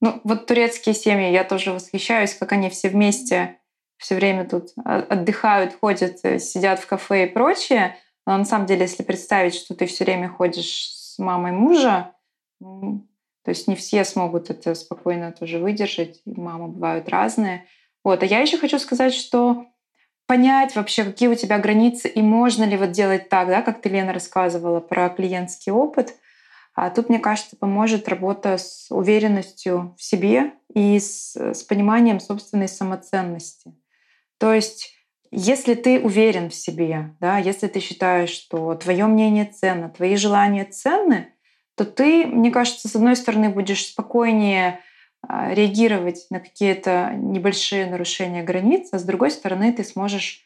Ну, 0.00 0.20
вот 0.24 0.46
турецкие 0.46 0.94
семьи, 0.94 1.30
я 1.30 1.44
тоже 1.44 1.72
восхищаюсь, 1.72 2.34
как 2.34 2.52
они 2.52 2.70
все 2.70 2.88
вместе 2.88 3.60
все 4.00 4.14
время 4.14 4.48
тут 4.48 4.72
отдыхают, 4.82 5.74
ходят, 5.78 6.20
э, 6.22 6.38
сидят 6.38 6.80
в 6.80 6.86
кафе 6.86 7.26
и 7.26 7.30
прочее. 7.30 7.96
Но 8.26 8.36
на 8.36 8.44
самом 8.44 8.66
деле, 8.66 8.82
если 8.82 9.02
представить, 9.02 9.54
что 9.54 9.74
ты 9.74 9.86
все 9.86 10.04
время 10.04 10.28
ходишь 10.28 10.90
с 10.90 11.18
мамой 11.18 11.52
мужа, 11.52 12.14
то 12.60 13.48
есть 13.48 13.68
не 13.68 13.74
все 13.74 14.04
смогут 14.04 14.50
это 14.50 14.74
спокойно 14.74 15.32
тоже 15.32 15.58
выдержать. 15.58 16.20
Мамы 16.26 16.68
бывают 16.68 17.08
разные. 17.08 17.66
Вот. 18.04 18.22
А 18.22 18.26
я 18.26 18.40
еще 18.40 18.58
хочу 18.58 18.78
сказать, 18.78 19.14
что 19.14 19.66
понять 20.26 20.76
вообще, 20.76 21.04
какие 21.04 21.28
у 21.28 21.34
тебя 21.34 21.58
границы 21.58 22.08
и 22.08 22.22
можно 22.22 22.64
ли 22.64 22.76
вот 22.76 22.92
делать 22.92 23.28
так, 23.28 23.48
да, 23.48 23.62
как 23.62 23.80
ты, 23.80 23.88
Лена, 23.88 24.12
рассказывала 24.12 24.80
про 24.80 25.08
клиентский 25.08 25.72
опыт. 25.72 26.14
А 26.74 26.90
тут, 26.90 27.08
мне 27.08 27.18
кажется, 27.18 27.56
поможет 27.56 28.08
работа 28.08 28.56
с 28.56 28.86
уверенностью 28.90 29.96
в 29.98 30.02
себе 30.02 30.52
и 30.72 31.00
с, 31.00 31.34
с 31.34 31.62
пониманием 31.64 32.20
собственной 32.20 32.68
самоценности. 32.68 33.74
То 34.38 34.54
есть 34.54 34.94
если 35.30 35.74
ты 35.74 36.00
уверен 36.00 36.50
в 36.50 36.54
себе, 36.54 37.14
да, 37.20 37.38
если 37.38 37.68
ты 37.68 37.80
считаешь, 37.80 38.30
что 38.30 38.74
твое 38.74 39.06
мнение 39.06 39.44
ценно, 39.44 39.88
твои 39.88 40.16
желания 40.16 40.64
ценны, 40.64 41.32
то 41.76 41.84
ты, 41.84 42.26
мне 42.26 42.50
кажется, 42.50 42.88
с 42.88 42.96
одной 42.96 43.16
стороны 43.16 43.48
будешь 43.48 43.86
спокойнее 43.86 44.80
а, 45.22 45.54
реагировать 45.54 46.26
на 46.30 46.40
какие-то 46.40 47.12
небольшие 47.14 47.86
нарушения 47.86 48.42
границ, 48.42 48.88
а 48.92 48.98
с 48.98 49.04
другой 49.04 49.30
стороны 49.30 49.72
ты 49.72 49.84
сможешь 49.84 50.44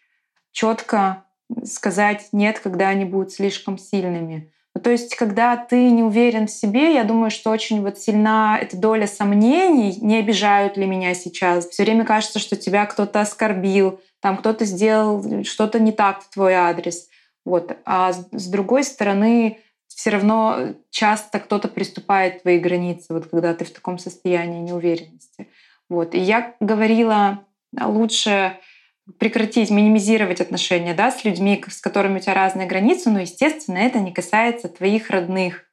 четко 0.52 1.24
сказать 1.64 2.28
нет, 2.32 2.58
когда 2.58 2.88
они 2.88 3.04
будут 3.04 3.32
слишком 3.32 3.78
сильными. 3.78 4.52
Ну, 4.74 4.80
то 4.80 4.90
есть, 4.90 5.14
когда 5.14 5.56
ты 5.56 5.90
не 5.90 6.02
уверен 6.02 6.48
в 6.48 6.50
себе, 6.50 6.94
я 6.94 7.04
думаю, 7.04 7.30
что 7.30 7.50
очень 7.50 7.80
вот 7.82 7.98
сильна 7.98 8.58
эта 8.60 8.76
доля 8.76 9.06
сомнений, 9.06 9.96
не 10.00 10.16
обижают 10.16 10.76
ли 10.76 10.84
меня 10.84 11.14
сейчас. 11.14 11.68
Все 11.68 11.84
время 11.84 12.04
кажется, 12.04 12.40
что 12.40 12.56
тебя 12.56 12.84
кто-то 12.86 13.20
оскорбил, 13.20 14.00
там 14.20 14.36
кто-то 14.36 14.64
сделал 14.64 15.44
что-то 15.44 15.78
не 15.78 15.92
так 15.92 16.22
в 16.22 16.30
твой 16.30 16.54
адрес. 16.54 17.08
Вот. 17.44 17.76
А 17.84 18.12
с 18.12 18.48
другой 18.48 18.82
стороны, 18.82 19.58
все 19.86 20.10
равно 20.10 20.74
часто 20.90 21.38
кто-то 21.38 21.68
приступает 21.68 22.38
к 22.38 22.42
твои 22.42 22.58
границы, 22.58 23.06
вот 23.10 23.28
когда 23.28 23.54
ты 23.54 23.64
в 23.64 23.70
таком 23.70 23.98
состоянии 23.98 24.60
неуверенности. 24.60 25.48
Вот. 25.88 26.14
И 26.14 26.18
я 26.18 26.54
говорила, 26.58 27.44
лучше 27.80 28.58
прекратить, 29.18 29.70
минимизировать 29.70 30.40
отношения 30.40 30.94
да, 30.94 31.10
с 31.10 31.24
людьми, 31.24 31.62
с 31.68 31.80
которыми 31.80 32.18
у 32.18 32.20
тебя 32.20 32.34
разные 32.34 32.66
границы, 32.66 33.10
но, 33.10 33.20
естественно, 33.20 33.78
это 33.78 33.98
не 33.98 34.12
касается 34.12 34.68
твоих 34.68 35.10
родных 35.10 35.64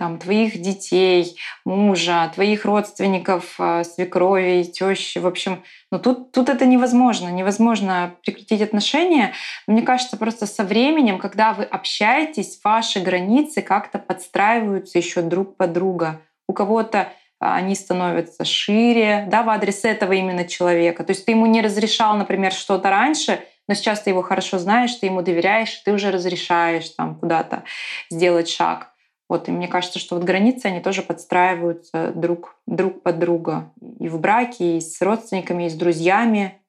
там, 0.00 0.18
твоих 0.18 0.62
детей, 0.62 1.36
мужа, 1.66 2.32
твоих 2.34 2.64
родственников, 2.64 3.56
а, 3.58 3.84
свекрови, 3.84 4.62
тещи. 4.62 5.18
В 5.18 5.26
общем, 5.26 5.62
ну 5.92 5.98
тут, 5.98 6.32
тут 6.32 6.48
это 6.48 6.64
невозможно. 6.64 7.28
Невозможно 7.28 8.14
прекратить 8.24 8.62
отношения. 8.62 9.34
Мне 9.66 9.82
кажется, 9.82 10.16
просто 10.16 10.46
со 10.46 10.64
временем, 10.64 11.18
когда 11.18 11.52
вы 11.52 11.64
общаетесь, 11.64 12.60
ваши 12.64 13.00
границы 13.00 13.60
как-то 13.60 13.98
подстраиваются 13.98 14.96
еще 14.96 15.20
друг 15.20 15.58
под 15.58 15.74
друга. 15.74 16.22
У 16.48 16.54
кого-то 16.54 17.12
они 17.40 17.74
становятся 17.74 18.44
шире, 18.44 19.26
да, 19.30 19.42
в 19.42 19.48
адрес 19.48 19.84
этого 19.84 20.12
именно 20.12 20.44
человека. 20.44 21.04
То 21.04 21.12
есть 21.12 21.24
ты 21.24 21.32
ему 21.32 21.46
не 21.46 21.62
разрешал, 21.62 22.16
например, 22.16 22.52
что-то 22.52 22.90
раньше, 22.90 23.40
но 23.66 23.74
сейчас 23.74 24.02
ты 24.02 24.10
его 24.10 24.22
хорошо 24.22 24.58
знаешь, 24.58 24.94
ты 24.94 25.06
ему 25.06 25.22
доверяешь, 25.22 25.74
ты 25.84 25.92
уже 25.92 26.10
разрешаешь 26.10 26.90
там 26.90 27.14
куда-то 27.14 27.64
сделать 28.10 28.48
шаг. 28.48 28.92
Вот, 29.28 29.48
и 29.48 29.52
мне 29.52 29.68
кажется, 29.68 29.98
что 30.00 30.16
вот 30.16 30.24
границы, 30.24 30.66
они 30.66 30.80
тоже 30.80 31.02
подстраиваются 31.02 32.12
друг, 32.14 32.56
друг 32.66 33.02
под 33.02 33.20
друга. 33.20 33.72
И 34.00 34.08
в 34.08 34.18
браке, 34.18 34.76
и 34.76 34.80
с 34.80 35.00
родственниками, 35.00 35.66
и 35.66 35.70
с 35.70 35.74
друзьями. 35.74 36.60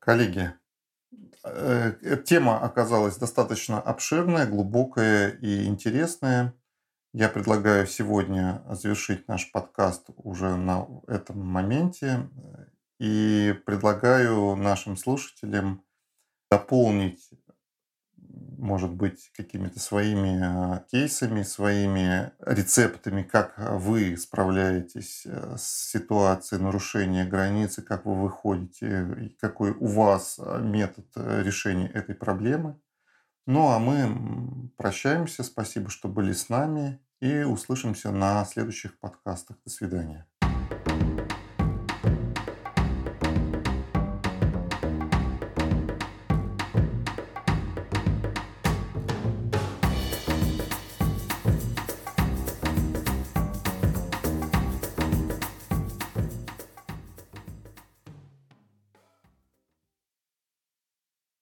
Коллеги, 0.00 0.52
э, 1.44 1.92
тема 2.26 2.58
оказалась 2.58 3.16
достаточно 3.16 3.80
обширная, 3.80 4.46
глубокая 4.46 5.30
и 5.40 5.66
интересная. 5.66 6.52
Я 7.12 7.28
предлагаю 7.28 7.86
сегодня 7.86 8.62
завершить 8.70 9.26
наш 9.28 9.50
подкаст 9.50 10.10
уже 10.16 10.56
на 10.56 10.86
этом 11.08 11.40
моменте 11.40 12.28
и 12.98 13.54
предлагаю 13.66 14.54
нашим 14.56 14.96
слушателям 14.96 15.82
дополнить 16.50 17.30
может 18.60 18.90
быть, 18.90 19.30
какими-то 19.34 19.80
своими 19.80 20.38
а, 20.42 20.84
кейсами, 20.90 21.42
своими 21.42 22.30
рецептами, 22.40 23.22
как 23.22 23.54
вы 23.56 24.16
справляетесь 24.16 25.22
э, 25.24 25.56
с 25.56 25.90
ситуацией 25.90 26.60
нарушения 26.60 27.24
границы, 27.24 27.82
как 27.82 28.04
вы 28.04 28.14
выходите, 28.14 29.32
какой 29.40 29.70
у 29.72 29.86
вас 29.86 30.38
а, 30.38 30.58
метод 30.58 31.06
э, 31.16 31.42
решения 31.42 31.88
этой 31.88 32.14
проблемы. 32.14 32.78
Ну 33.46 33.68
а 33.68 33.78
мы 33.78 34.70
прощаемся. 34.76 35.42
Спасибо, 35.42 35.90
что 35.90 36.08
были 36.08 36.32
с 36.32 36.48
нами. 36.48 37.00
И 37.20 37.42
услышимся 37.42 38.10
на 38.12 38.44
следующих 38.44 38.98
подкастах. 38.98 39.58
До 39.64 39.70
свидания. 39.70 40.29